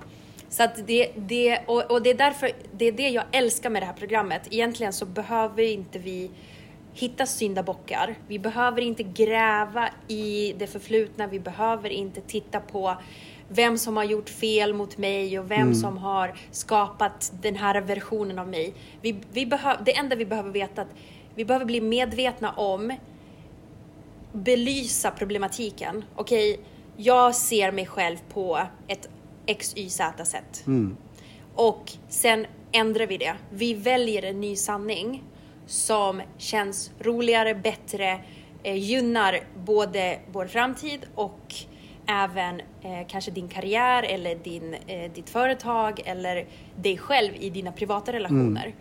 [0.49, 3.83] Så att det, det, och, och det är därför, det är det jag älskar med
[3.83, 4.43] det här programmet.
[4.51, 6.31] Egentligen så behöver inte vi
[6.93, 8.15] hitta syndabockar.
[8.27, 11.27] Vi behöver inte gräva i det förflutna.
[11.27, 12.97] Vi behöver inte titta på
[13.53, 15.75] vem som har gjort fel mot mig och vem mm.
[15.75, 18.75] som har skapat den här versionen av mig.
[19.01, 20.93] Vi, vi behöv, det enda vi behöver veta är att
[21.35, 22.97] vi behöver bli medvetna om,
[24.33, 26.05] belysa problematiken.
[26.17, 26.65] Okej, okay,
[26.97, 29.09] jag ser mig själv på ett
[29.47, 30.67] X, Y, Z sätt.
[30.67, 30.97] Mm.
[31.55, 33.35] Och sen ändrar vi det.
[33.51, 35.25] Vi väljer en ny sanning
[35.67, 38.21] som känns roligare, bättre,
[38.63, 41.55] eh, gynnar både vår framtid och
[42.11, 46.47] även eh, kanske din karriär eller din, eh, ditt företag eller
[46.77, 48.65] dig själv i dina privata relationer.
[48.65, 48.77] Mm.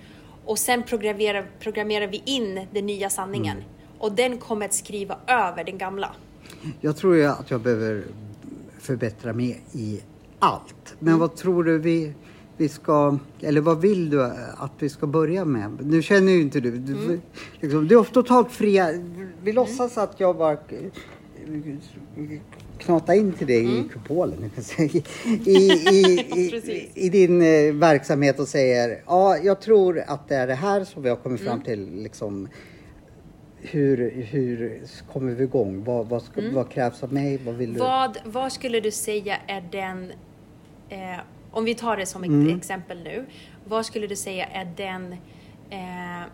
[0.46, 3.70] Och sen programmerar, programmerar vi in den nya sanningen mm.
[3.98, 6.12] och den kommer att skriva över den gamla.
[6.82, 8.04] Jag tror att jag behöver
[8.80, 10.02] förbättra mig i
[10.40, 10.96] allt.
[11.00, 11.20] Men mm.
[11.20, 12.14] vad tror du vi,
[12.58, 14.24] vi ska, eller vad vill du
[14.58, 15.78] att vi ska börja med?
[15.86, 17.22] Nu känner ju inte du, du, mm.
[17.60, 18.90] liksom, du är totalt fria.
[19.44, 20.58] Vi låtsas att jag bara
[22.80, 23.86] knata in till dig mm.
[23.86, 25.04] i kupolen, i,
[25.46, 25.72] i,
[26.36, 30.84] i, i, din eh, verksamhet och säger ja, jag tror att det är det här
[30.84, 31.64] som vi har kommit fram mm.
[31.64, 32.04] till.
[32.04, 32.48] Liksom,
[33.62, 34.82] hur, hur
[35.14, 35.84] kommer vi igång?
[35.84, 36.54] Vad, vad, ska, mm.
[36.54, 37.38] vad krävs av mig?
[37.38, 37.80] Vad, vill du?
[37.80, 40.12] Vad, vad skulle du säga är den,
[40.90, 41.20] eh,
[41.52, 42.58] om vi tar det som ett mm.
[42.58, 43.26] exempel nu,
[43.66, 45.12] vad skulle du säga är den,
[45.70, 46.30] eh,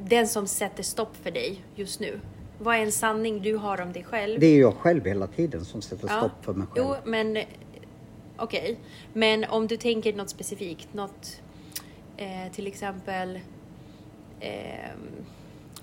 [0.00, 2.20] den som sätter stopp för dig just nu?
[2.62, 4.40] Vad är en sanning du har om dig själv?
[4.40, 6.18] Det är jag själv hela tiden som sätter ja.
[6.18, 6.86] stopp för mig själv.
[6.88, 7.30] Jo, men
[8.36, 8.62] okej.
[8.62, 8.76] Okay.
[9.12, 11.40] Men om du tänker något specifikt, något
[12.16, 13.40] eh, till exempel
[14.40, 14.90] eh,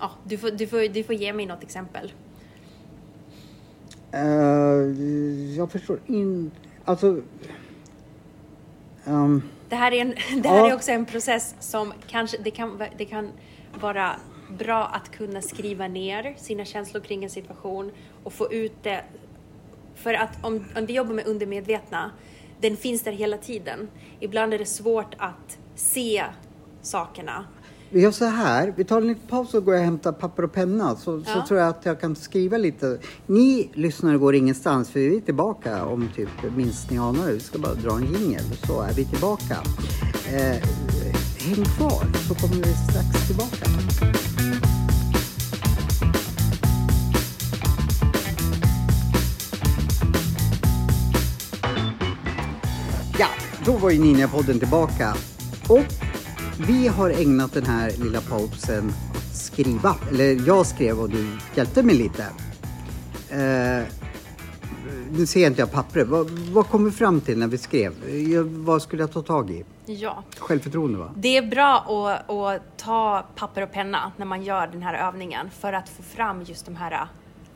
[0.00, 2.12] ja, du, får, du, får, du får ge mig något exempel.
[4.14, 6.56] Uh, jag förstår inte.
[6.84, 7.22] Alltså...
[9.04, 10.08] Um, det här, är, en,
[10.42, 10.70] det här ja.
[10.70, 13.28] är också en process som kanske, det kan, det kan
[13.80, 14.16] vara
[14.58, 17.90] bra att kunna skriva ner sina känslor kring en situation
[18.24, 19.04] och få ut det.
[19.94, 22.10] För att om, om vi jobbar med undermedvetna,
[22.60, 23.88] den finns där hela tiden.
[24.20, 26.24] Ibland är det svårt att se
[26.82, 27.44] sakerna.
[27.92, 30.52] Vi gör så här, vi tar en liten paus och går och hämtar papper och
[30.52, 31.34] penna så, ja.
[31.34, 32.98] så tror jag att jag kan skriva lite.
[33.26, 37.32] Ni lyssnare går ingenstans för vi är tillbaka om typ minst ni anar.
[37.32, 39.56] Vi ska bara dra en jingel så är vi tillbaka.
[40.32, 43.66] Eh, häng kvar så kommer vi strax tillbaka.
[53.18, 53.26] Ja,
[53.64, 55.14] då var ju Ninja-podden tillbaka.
[55.68, 55.84] Och
[56.58, 59.96] vi har ägnat den här lilla pausen att skriva.
[60.10, 62.26] Eller jag skrev och du hjälpte mig lite.
[63.30, 63.99] Eh,
[65.12, 66.08] nu ser inte jag pappret.
[66.08, 67.92] Vad, vad kom vi fram till när vi skrev?
[68.44, 69.64] Vad skulle jag ta tag i?
[69.86, 70.24] Ja.
[70.38, 71.10] Självförtroende va?
[71.16, 75.50] Det är bra att, att ta papper och penna när man gör den här övningen
[75.50, 77.08] för att få fram just de här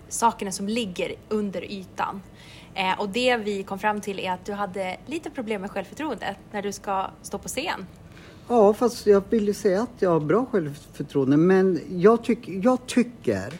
[0.08, 2.22] sakerna som ligger under ytan.
[2.74, 6.36] Eh, och det vi kom fram till är att du hade lite problem med självförtroende
[6.52, 7.86] när du ska stå på scen.
[8.48, 11.36] Ja, fast jag vill ju säga att jag har bra självförtroende.
[11.36, 13.52] Men jag, tyck, jag tycker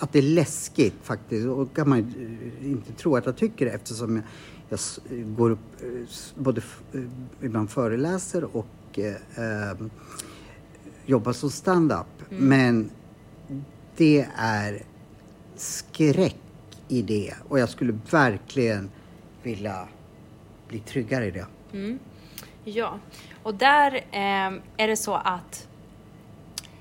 [0.00, 1.46] att det är läskigt faktiskt.
[1.46, 2.14] Och kan man
[2.62, 4.22] inte tro att jag tycker det eftersom
[4.68, 5.88] jag, jag går upp, eh,
[6.34, 6.60] både
[6.92, 7.00] eh,
[7.42, 9.72] ibland föreläser och eh,
[11.06, 12.30] jobbar som stand-up.
[12.30, 12.48] Mm.
[12.48, 12.90] Men
[13.96, 14.82] det är
[15.56, 16.36] skräck
[16.88, 18.90] i det och jag skulle verkligen
[19.42, 19.88] vilja
[20.68, 21.46] bli tryggare i det.
[21.72, 21.98] Mm.
[22.64, 22.98] Ja,
[23.42, 25.68] och där eh, är det så att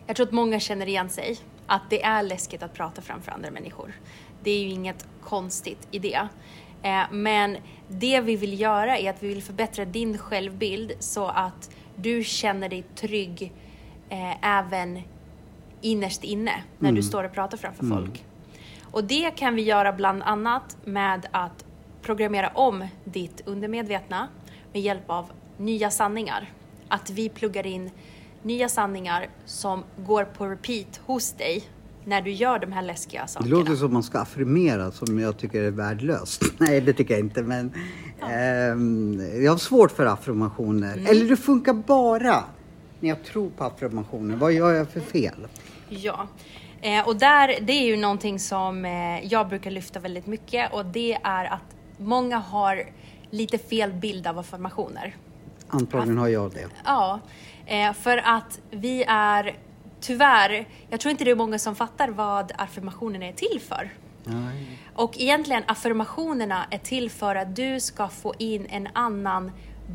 [0.07, 1.39] jag tror att många känner igen sig.
[1.69, 3.93] Att det är läskigt att prata framför andra människor.
[4.43, 6.27] Det är ju inget konstigt i det.
[6.81, 11.69] Eh, men det vi vill göra är att vi vill förbättra din självbild så att
[11.95, 13.53] du känner dig trygg
[14.09, 15.01] eh, även
[15.81, 16.95] innerst inne när mm.
[16.95, 17.97] du står och pratar framför mm.
[17.97, 18.25] folk.
[18.91, 21.65] Och det kan vi göra bland annat med att
[22.01, 24.27] programmera om ditt undermedvetna
[24.73, 26.49] med hjälp av nya sanningar.
[26.87, 27.91] Att vi pluggar in
[28.43, 31.63] nya sanningar som går på repeat hos dig
[32.05, 33.49] när du gör de här läskiga sakerna.
[33.49, 36.43] Det låter som man ska affirmera som jag tycker är värdelöst.
[36.57, 37.43] Nej, det tycker jag inte.
[37.43, 37.73] Men
[38.19, 38.31] ja.
[38.31, 40.93] eh, jag har svårt för affirmationer.
[40.93, 41.05] Mm.
[41.05, 42.43] Eller det funkar bara
[42.99, 44.35] när jag tror på affirmationer.
[44.35, 45.47] Vad gör jag för fel?
[45.89, 46.27] Ja,
[46.81, 50.85] eh, och där, det är ju någonting som eh, jag brukar lyfta väldigt mycket och
[50.85, 52.83] det är att många har
[53.29, 55.15] lite fel bild av affirmationer.
[55.69, 56.67] Antagligen har jag det.
[56.85, 57.19] Ja,
[57.65, 59.57] eh, för att vi är
[59.99, 63.89] tyvärr, jag tror inte det är många som fattar vad affirmationen är till för.
[64.23, 64.79] Nej.
[64.95, 69.51] Och egentligen affirmationerna är till för att du ska få in en annan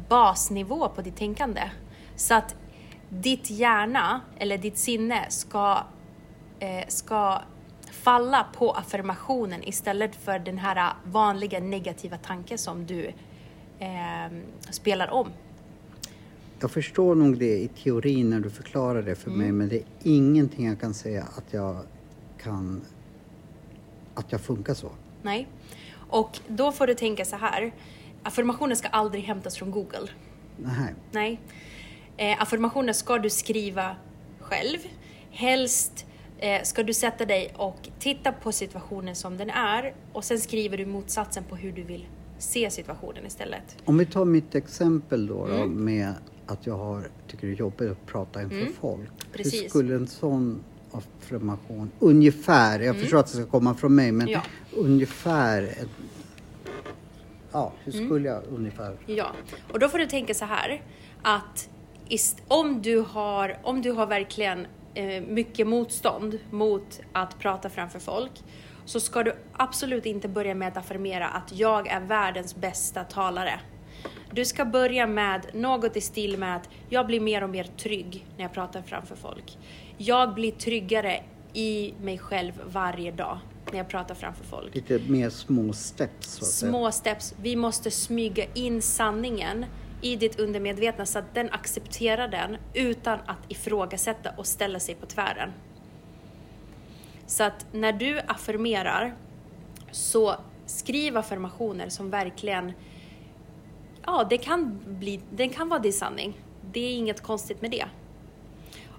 [0.09, 1.71] basnivå på ditt tänkande.
[2.17, 2.55] Så att
[3.09, 5.79] ditt hjärna, eller ditt sinne, ska,
[6.61, 7.41] eh, ska
[7.93, 13.07] falla på affirmationen istället för den här vanliga negativa tanken som du
[13.79, 14.33] eh,
[14.71, 15.31] spelar om.
[16.65, 19.83] Jag förstår nog det i teorin när du förklarar det för mig men det är
[20.03, 21.77] ingenting jag kan säga att jag
[22.43, 22.81] kan
[24.15, 24.91] att jag funkar så.
[25.23, 25.49] Nej.
[25.95, 27.75] Och då får du tänka så här.
[28.23, 30.09] Affirmationer ska aldrig hämtas från Google.
[30.57, 30.95] Nej.
[31.13, 31.41] Nej.
[32.17, 33.97] Eh, affirmationer ska du skriva
[34.41, 34.79] själv.
[35.31, 36.07] Helst
[36.39, 40.79] eh, ska du sätta dig och titta på situationen som den är och sen skriver
[40.79, 42.07] du motsatsen på hur du vill
[42.39, 43.77] se situationen istället.
[43.85, 45.85] Om vi tar mitt exempel då, då Mm.
[45.85, 46.15] med
[46.47, 49.01] att jag har, tycker det är jobbigt att prata inför folk.
[49.33, 49.71] Hur Precis.
[49.71, 50.61] skulle en sån
[50.93, 54.41] affirmation, ungefär, jag förstår att det ska komma från mig, men Mm.
[54.73, 54.79] Ja.
[54.81, 55.75] ungefär,
[57.53, 58.07] ja, hur Mm.
[58.09, 58.97] skulle jag ungefär?
[59.07, 59.27] Ja,
[59.73, 60.83] och då får du tänka så här
[61.23, 61.69] att
[62.49, 68.31] om du har, om du har verkligen eh, mycket motstånd mot att prata framför folk
[68.85, 73.61] så ska du absolut inte börja med att affirmera att jag är världens bästa talare.
[74.35, 78.27] Du ska börja med något i stil med att jag blir mer och mer trygg
[78.37, 79.59] när jag pratar framför folk.
[79.97, 83.39] Jag blir tryggare i mig själv varje dag
[83.71, 87.35] när jag pratar framför folk Lite mer små steps små steps.
[87.43, 89.67] Vi måste smyga in sanningen
[90.03, 95.07] i ditt undermedvetna så att den accepterar den utan att ifrågasätta och ställa sig på
[95.07, 95.51] tvären.
[97.27, 99.15] Så att när du affirmerar
[99.91, 100.35] så
[100.67, 102.73] skriv affirmationer som verkligen,
[104.07, 106.39] ja det kan bli, den kan vara din sanning.
[106.73, 107.85] Det är inget konstigt med det.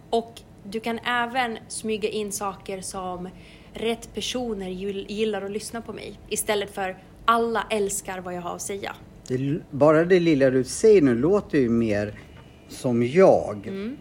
[0.10, 3.30] Och du kan även smyga in saker som
[3.74, 8.56] rätt personer gill- gillar att lyssna på mig istället för alla älskar vad jag har
[8.56, 8.96] att säga.
[9.28, 12.20] Det, bara det lilla du säger nu låter ju mer
[12.70, 13.68] som jag.
[13.68, 13.98] Mm.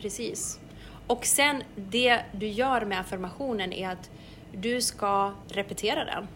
[0.00, 0.58] Precis.
[1.06, 4.10] Och sen det du gör med affirmationen är att
[4.52, 6.26] du ska repetera den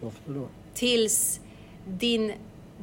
[0.00, 0.48] Varför då?
[0.74, 1.40] tills
[1.86, 2.32] din,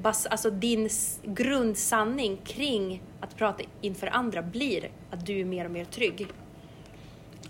[0.01, 0.89] bas, alltså din
[1.23, 6.27] grundsanning kring att prata inför andra blir att du är mer och mer trygg.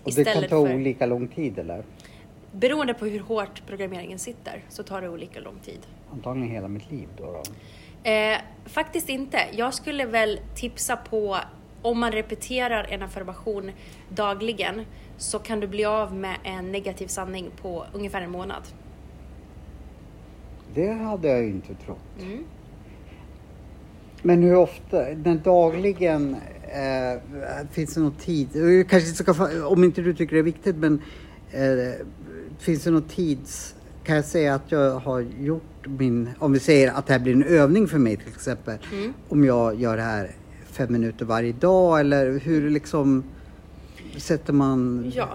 [0.02, 1.84] Och det kan ta för- olika lång tid eller?
[2.52, 5.78] Beroende på hur hårt programmeringen sitter så tar det olika lång tid.
[6.12, 7.24] Antagligen hela mitt liv då.
[7.24, 7.42] då.
[8.10, 9.38] Eh, faktiskt inte.
[9.52, 11.38] Jag skulle väl tipsa på
[11.82, 13.70] om man repeterar en affirmation
[14.08, 14.82] dagligen
[15.16, 18.62] så kan du bli av med en negativ sanning på ungefär en månad.
[20.76, 22.22] Det hade jag inte trott.
[22.22, 22.44] Mm.
[24.22, 27.20] Men hur ofta, när dagligen, eh,
[27.70, 28.48] finns det någon tid?
[28.88, 31.02] Kanske inte ska, om inte du tycker det är viktigt, men
[31.50, 31.92] eh,
[32.58, 33.74] finns det någon tids...
[34.04, 37.32] Kan jag säga att jag har gjort min, om vi säger att det här blir
[37.32, 39.12] en övning för mig till exempel, Mm.
[39.28, 40.30] om jag gör det här
[40.66, 43.24] fem minuter varje dag eller hur liksom
[44.16, 45.12] sätter man...
[45.14, 45.28] Ja,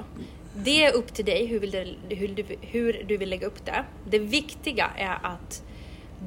[0.55, 3.65] det är upp till dig hur, vill du, hur, du, hur du vill lägga upp
[3.65, 3.85] det.
[4.09, 5.63] Det viktiga är att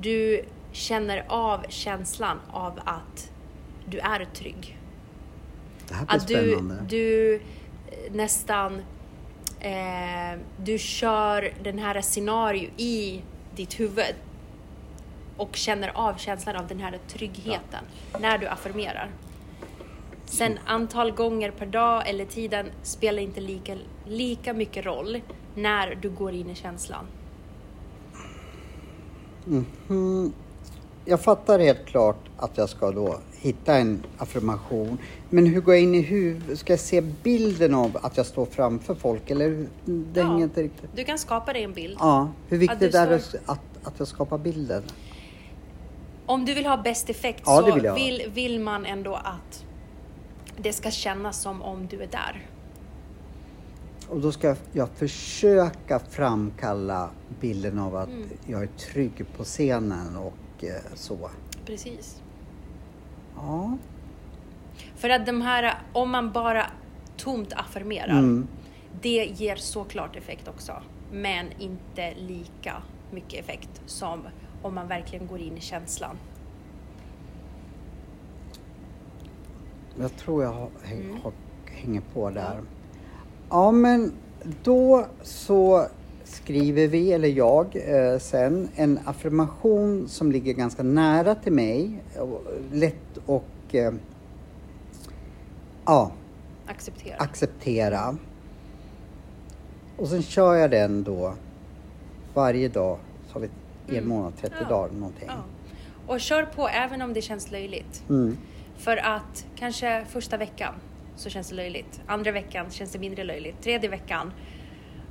[0.00, 3.30] du känner av känslan av att
[3.86, 4.78] du är trygg.
[5.88, 6.84] Det här blir Att du, spännande.
[6.88, 7.40] du eh,
[8.12, 8.82] nästan
[9.60, 13.22] eh, du kör den här scenario i
[13.56, 14.14] ditt huvud
[15.36, 17.84] och känner av känslan av den här tryggheten
[18.20, 19.10] när du affirmerar.
[20.24, 25.20] Sen antal gånger per dag eller tiden spelar inte lika, lika mycket roll
[25.54, 27.04] när du går in i känslan.
[29.44, 30.32] Mhm.
[31.04, 34.98] Jag fattar helt klart att jag ska då hitta en affirmation.
[35.30, 36.58] Men hur går jag in i huvudet?
[36.58, 39.30] Ska jag se bilden av att jag står framför folk?
[39.30, 40.40] Eller det Ja.
[40.40, 40.90] inte riktigt...
[40.96, 41.96] Du kan skapa dig en bild.
[42.00, 44.82] Ja, hur viktigt är det står- att, att jag skapar bilden?
[46.26, 49.64] Om du vill ha bäst effekt Ja, så vill vill, vill man ändå att
[50.56, 52.46] det ska kännas som om du är där.
[54.14, 57.10] Och då ska jag försöka framkalla
[57.40, 58.28] bilden av att Mm.
[58.46, 61.30] jag är trygg på scenen och eh, så.
[61.66, 62.22] Precis.
[63.36, 63.78] Ja.
[64.96, 66.66] För att de här, om man bara
[67.16, 68.46] tomt affirmerar, Mm.
[69.02, 70.72] det ger såklart effekt också.
[71.12, 74.20] Men inte lika mycket effekt som
[74.62, 76.16] om man verkligen går in i känslan.
[80.00, 81.16] Jag tror jag Mm.
[81.66, 82.60] hänger på där.
[83.54, 84.12] Ja, men
[84.62, 85.86] då så
[86.24, 92.02] skriver vi, eller jag, eh, sen en affirmation som ligger ganska nära till mig.
[92.18, 92.42] Och,
[92.72, 93.44] lätt och...
[93.74, 93.92] Eh,
[95.84, 96.10] ja,
[96.66, 97.16] Acceptera.
[97.16, 98.16] acceptera.
[99.96, 101.34] Och sen kör jag den då
[102.34, 102.98] varje dag,
[103.28, 103.48] så har vi
[103.88, 104.08] en Mm.
[104.08, 104.68] månad, 30 Ja.
[104.68, 105.28] dagar någonting.
[105.28, 105.34] Ja.
[106.06, 108.02] Och kör på även om det känns löjligt.
[108.08, 108.36] Mm.
[108.76, 110.74] För att kanske första veckan
[111.16, 112.00] så känns det löjligt.
[112.06, 113.62] Andra veckan känns det mindre löjligt.
[113.62, 114.32] Tredje veckan,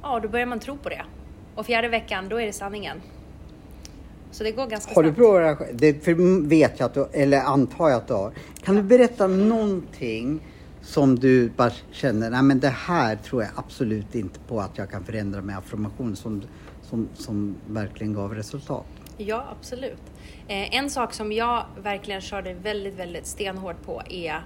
[0.02, 1.06] ja då börjar man tro på det.
[1.56, 3.02] Och fjärde veckan, då är det sanningen.
[4.32, 5.18] Så det går ganska Har du snabbt.
[5.18, 8.32] provat det för vet jag att du, eller antar jag att du har.
[8.64, 10.40] Kan du berätta någonting
[10.82, 14.90] som du bara känner, nej men det här tror jag absolut inte på att jag
[14.92, 16.44] kan förändra med affirmation som,
[16.82, 18.86] som, som verkligen gav resultat?
[19.18, 20.02] Ja, absolut.
[20.48, 24.44] Eh, en sak som jag verkligen körde väldigt, väldigt stenhårt på är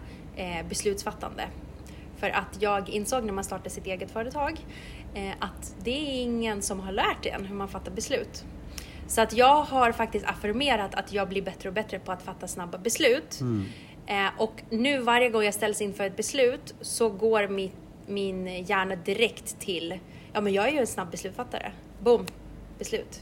[0.70, 1.48] beslutsfattande.
[2.18, 4.66] För att jag insåg när man startade sitt eget företag
[5.14, 8.46] eh, att det är ingen som har lärt en hur man fattar beslut.
[9.08, 12.48] Så att jag har faktiskt affirmerat att jag blir bättre och bättre på att fatta
[12.48, 13.40] snabba beslut.
[14.08, 17.76] Eh, och nu varje gång jag ställs inför ett beslut så går mitt,
[18.08, 20.00] min hjärna direkt till,
[20.34, 21.72] ja men jag är ju en snabb beslutsfattare.
[22.04, 22.26] Boom,
[22.80, 23.22] beslut.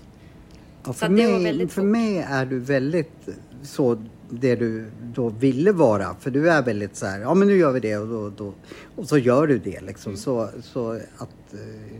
[0.83, 3.29] Ja, Så för, mig, för mig är du väldigt
[3.63, 6.15] så det du då ville vara.
[6.19, 8.53] För du är väldigt så här, ja men nu gör vi det och, då, då,
[8.95, 10.09] och så gör du det liksom.
[10.09, 10.17] Mm.
[10.17, 11.95] Så, så att eh,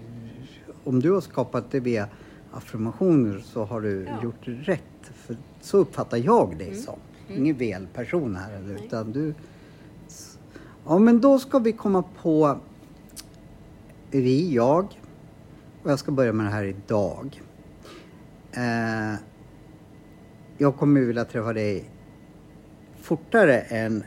[0.83, 2.07] om du har skapat det via
[2.51, 4.23] affirmationer så har du Ja.
[4.23, 4.81] gjort rätt.
[5.13, 6.81] För så uppfattar jag dig Mm.
[6.81, 6.99] som.
[7.29, 9.33] Ingen fel person här eller, utan du...
[10.85, 12.57] Ja men då ska vi komma på
[14.11, 14.99] vi, jag
[15.83, 17.41] och jag ska börja med det här idag.
[18.51, 19.19] Eh,
[20.57, 21.89] jag kommer vilja träffa dig
[23.05, 24.03] fortare än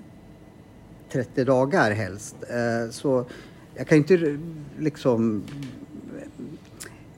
[1.13, 2.37] 30 dagar helst.
[2.51, 3.27] Eh, så
[3.75, 4.39] jag kan inte
[4.79, 5.43] liksom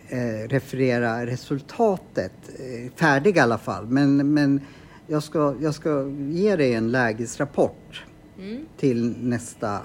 [0.09, 3.87] eh, referera resultatet eh, färdig i alla fall.
[3.87, 4.61] Men, men
[5.07, 8.05] jag, ska, jag ska ge dig en lägesrapport
[8.39, 9.81] Mm, till nästa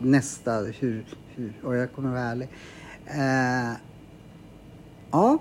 [0.00, 2.48] nästa, hur, hur, och jag kommer vara ärlig.
[5.10, 5.38] Ja,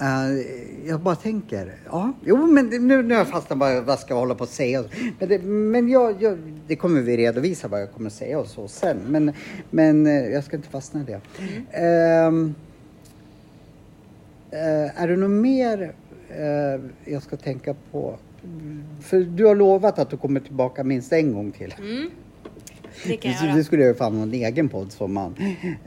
[0.00, 4.14] eh, jag bara tänker, ja, jo men nu, nu har jag fastnat bara, vad ska
[4.14, 4.84] jag hålla på att säga?
[5.18, 8.68] Men, det, men jag, jag, det kommer vi redovisa vad jag kommer säga och så
[8.68, 8.98] sen.
[9.08, 9.32] Men,
[9.70, 11.20] men eh, jag ska inte fastna i det.
[11.72, 12.54] Ehm,
[14.50, 15.94] eh, är det något mer
[17.04, 18.18] jag ska tänka på?
[19.00, 21.74] För du har lovat att du kommer tillbaka minst en gång till.
[21.78, 22.10] Mm,
[23.06, 25.34] det kan jag Det, skulle jag ju fan ha en egen podd som man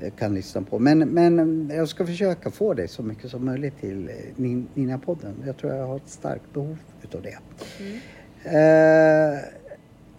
[0.01, 0.79] eh, kan lyssna på.
[0.79, 5.33] Men, men jag ska försöka få dig så mycket som möjligt till eh, Nin- Nina-podden.
[5.45, 7.37] Jag tror jag har ett starkt behov utav det.
[7.79, 7.99] Mm.
[8.45, 9.39] Eh,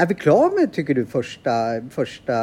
[0.01, 1.51] är vi klara med, tycker du, första,
[1.91, 2.35] första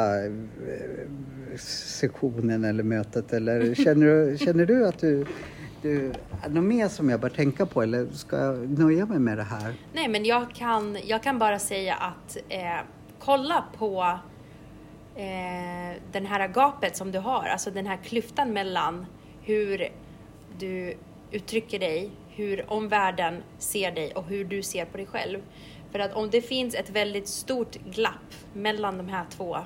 [1.60, 3.32] sektionen eller mötet?
[3.32, 5.26] Eller känner du, känner du att du,
[5.82, 6.12] du...
[6.48, 9.74] Något mer som jag bör tänka på eller ska jag nöja mig med det här?
[9.94, 12.60] Nej, men jag kan, jag kan bara säga att eh,
[13.18, 14.18] kolla på
[15.16, 19.06] eh, den här gapet som du har, alltså den här klyftan mellan
[19.42, 19.88] hur
[20.58, 20.96] du
[21.30, 25.38] uttrycker dig, hur omvärlden ser dig och hur du ser på dig själv.
[25.92, 29.56] För att om det finns ett väldigt stort glapp mellan de här två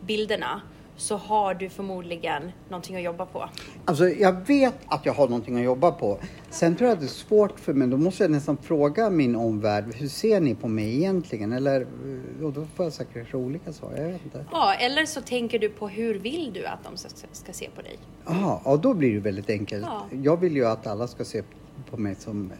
[0.00, 0.62] bilderna
[1.02, 3.48] så har du förmodligen någonting att jobba på.
[3.84, 6.18] Alltså jag vet att jag har någonting att jobba på.
[6.50, 7.88] Sen tror jag att det är svårt för mig.
[7.88, 9.94] Då måste jag nästan fråga min omvärld.
[9.94, 11.52] Hur ser ni på mig egentligen?
[11.52, 13.92] Eller, eh, och då får jag säkert olika svar.
[13.96, 14.44] Jag vet inte.
[14.50, 17.82] Ja, eller så tänker du på hur vill du att de ska, ska se på
[17.82, 17.98] dig?
[18.26, 19.86] Aha, ja, då blir det väldigt enkelt.
[19.86, 20.06] Ja.
[20.22, 21.42] Jag vill ju att alla ska se
[21.90, 22.52] på mig som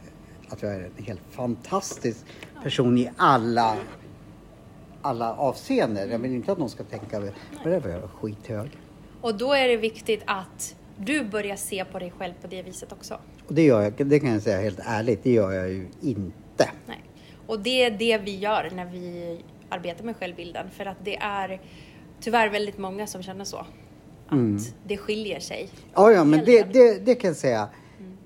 [0.49, 2.19] att jag är en helt fantastisk
[2.63, 3.77] person i alla,
[5.03, 6.11] alla avseenden.
[6.11, 7.33] Jag vill inte att någon ska tänka, är det
[7.63, 8.71] för jävla skithög?
[9.21, 12.93] Och då är det viktigt att du börjar se på dig själv på det viset
[12.93, 13.19] också.
[13.49, 16.71] Och det gör jag, det kan jag säga helt ärligt, det gör jag ju inte.
[16.87, 17.05] Nej.
[17.47, 20.67] Och det är det vi gör när vi arbetar med självbilden.
[20.71, 21.61] För att det är
[22.21, 23.57] tyvärr väldigt många som känner så.
[24.27, 24.59] Att Mm.
[24.87, 25.69] det skiljer sig.
[25.95, 27.69] Ja, ja, men det, det, det kan jag säga.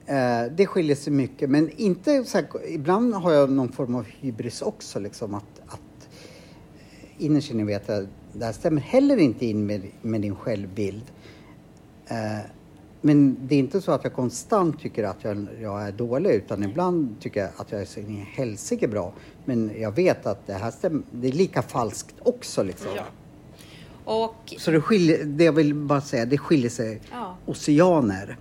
[0.06, 4.04] Eh, det skiljer sig mycket, men inte så här, ibland har jag någon form av
[4.20, 5.55] hybris också, liksom att, att
[7.18, 11.02] innerst inne vet jag, det här stämmer heller inte in med, med din självbild.
[12.08, 12.16] Eh,
[13.00, 16.62] men det är inte så att jag konstant tycker att jag, jag är dålig, utan
[16.64, 19.12] ibland tycker jag att jag är så in helsike bra.
[19.44, 22.90] Men jag vet att det här stämmer, det är lika falskt också liksom.
[22.96, 23.02] Ja.
[24.04, 27.36] Och Så det skiljer, det jag vill bara säga, det skiljer sig Ja.
[27.46, 28.36] oceaner.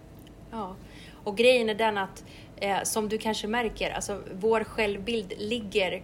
[0.51, 0.75] Ja,
[1.23, 2.23] och grejen är den att
[2.55, 6.03] eh, som du kanske märker, alltså vår självbild ligger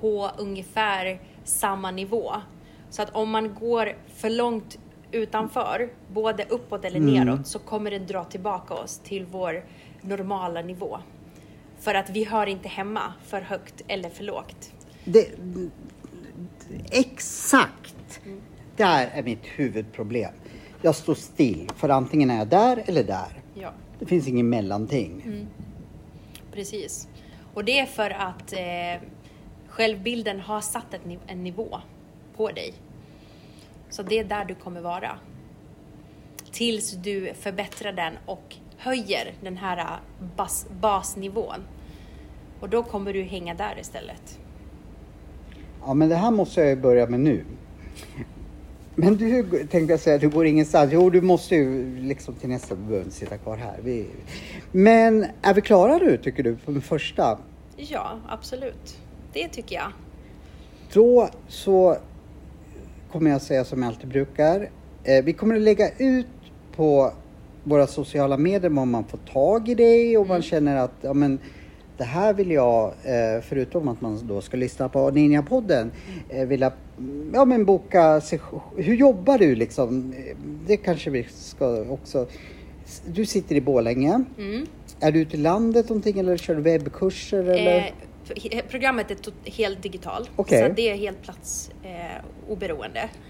[0.00, 2.32] på ungefär samma nivå.
[2.90, 4.78] Så att om man går för långt
[5.12, 9.64] utanför, både uppåt eller neråt, så kommer det dra tillbaka oss till vår
[10.00, 10.98] normala nivå.
[11.78, 14.72] För att vi hör inte hemma för högt eller för lågt.
[15.04, 15.28] Det,
[16.90, 18.20] exakt!
[18.76, 20.32] där är mitt huvudproblem.
[20.82, 23.42] Jag står still, för antingen är jag där eller där.
[23.54, 25.46] Ja, Det finns ingen mellanting.
[26.52, 27.08] precis.
[27.54, 29.08] Och det är för att eh,
[29.74, 31.80] självbilden har satt ett, niv- en nivå
[32.36, 32.74] på dig.
[33.90, 35.18] Så det är där du kommer vara.
[36.52, 41.60] Tills du förbättrar den och höjer den här eh, bas, basnivån.
[42.60, 44.38] Och då kommer du hänga där istället.
[45.86, 47.44] Ja, men det här måste jag ju börja med nu.
[48.94, 50.92] Men du tänkte jag säga, du går ingenstans.
[50.92, 53.78] Jo, du måste ju liksom till nästa, inte sitta kvar här.
[53.82, 54.06] Vi...
[54.72, 57.38] Men är vi klara nu, tycker du, på den första?
[57.76, 58.98] Ja, absolut.
[59.34, 59.92] Det tycker jag.
[60.92, 61.96] Då så
[63.12, 64.70] kommer jag säga som jag alltid brukar.
[65.04, 66.26] Eh, vi kommer att lägga ut
[66.76, 67.12] på
[67.64, 71.38] våra sociala medier om man får tag i dig och man känner att ja, men,
[71.96, 75.90] det här vill jag, eh, förutom att man då ska lyssna på Ninja-podden,
[76.28, 76.72] eh, vilja
[77.32, 78.22] ja, men boka.
[78.76, 80.14] Hur jobbar du liksom?
[80.66, 82.26] Det kanske vi ska också...
[83.06, 84.24] Du sitter i Borlänge.
[84.38, 84.66] Mm.
[85.00, 87.44] Är du ute i landet någonting eller kör du webbkurser?
[87.44, 87.76] Eller?
[87.76, 87.84] Eh,
[88.68, 90.62] programmet är helt digitalt, Okej.
[90.68, 92.22] så det är helt plats eh.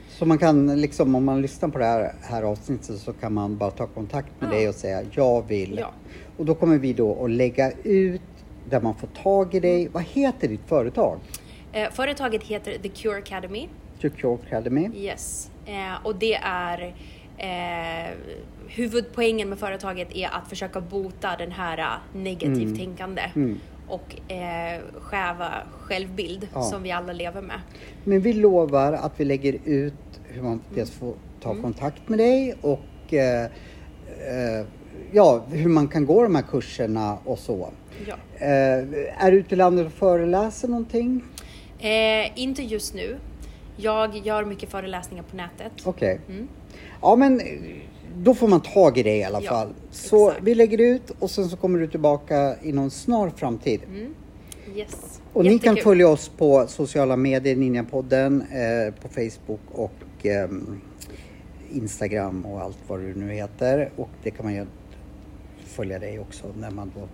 [0.08, 3.56] Så man kan liksom, om man lyssnar på det här, här avsnittet så kan man
[3.56, 4.54] bara ta kontakt med Ja.
[4.54, 5.78] dig och säga jag vill.
[5.78, 5.92] Ja.
[6.36, 8.20] Och då kommer vi då att lägga ut
[8.70, 9.88] där man får tag i dig.
[9.88, 11.18] Vad heter ditt företag?
[11.72, 13.68] Eh, företaget heter The Cure Academy.
[14.00, 14.90] To Cure Academy.
[14.96, 15.50] Yes.
[15.66, 16.94] Eh, och det är
[17.38, 18.14] eh,
[18.68, 23.60] huvudpoängen med företaget är att försöka bota den här eh, negativt tänkande Mm.
[23.88, 26.62] Och eh, skäva självbild Ja.
[26.62, 27.60] som vi alla lever med.
[28.04, 31.62] Men vi lovar att vi lägger ut hur man dels får ta Mm.
[31.62, 34.66] kontakt med dig och eh, eh,
[35.12, 37.68] ja, hur man kan gå de här kurserna och så.
[38.08, 38.14] Ja.
[38.38, 41.24] Eh, är du ute i landet och föreläser någonting?
[41.78, 43.16] Eh, inte just nu.
[43.76, 45.72] Jag gör mycket föreläsningar på nätet.
[45.84, 46.20] Okej.
[46.28, 46.48] Mm.
[47.02, 47.40] Ja men
[48.16, 49.68] då får man tag i det i alla Ja, fall.
[49.90, 50.46] Så exakt.
[50.46, 53.80] vi lägger ut och sen så kommer du tillbaka i någon snar framtid.
[53.88, 54.14] Mm.
[54.76, 55.20] Yes.
[55.32, 55.82] Och ni kan Jättekul.
[55.90, 60.80] följa oss på sociala medier, Ninjapodden, eh, på Facebook och ehm,
[61.72, 63.90] Instagram och allt vad du nu heter.
[63.96, 64.66] Och det kan man ju
[65.64, 67.08] följa dig också när man då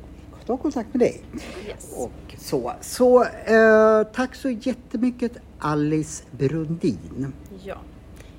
[0.46, 1.20] tar kontakt med dig.
[1.68, 1.92] Yes.
[1.96, 7.32] Och så så eh, tack så jättemycket Alice Brundin.
[7.64, 7.76] Ja.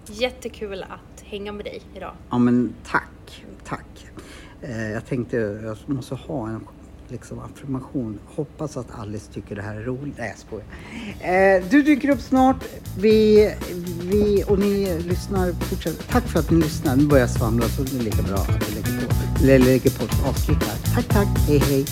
[0.07, 2.13] Jättekul att hänga med dig idag.
[2.29, 4.07] Ja men tack, tack.
[4.61, 6.67] Eh, jag tänkte jag måste ha en
[7.07, 8.19] liksom, affirmation.
[8.35, 10.17] Hoppas att Alice tycker det här är roligt.
[10.17, 10.65] Nej jag skojar.
[11.57, 12.63] Eh, du dyker upp snart.
[12.99, 13.51] Vi,
[14.01, 15.51] vi och ni lyssnar.
[15.51, 16.07] Fortsätt.
[16.09, 16.95] Tack för att ni lyssnar.
[16.95, 19.89] Nu börjar jag svamla så det är lika bra att vi lägger på, eller lägger
[19.89, 20.95] på ett avslut här.
[20.95, 21.27] Tack, tack.
[21.47, 21.85] Hej, hej.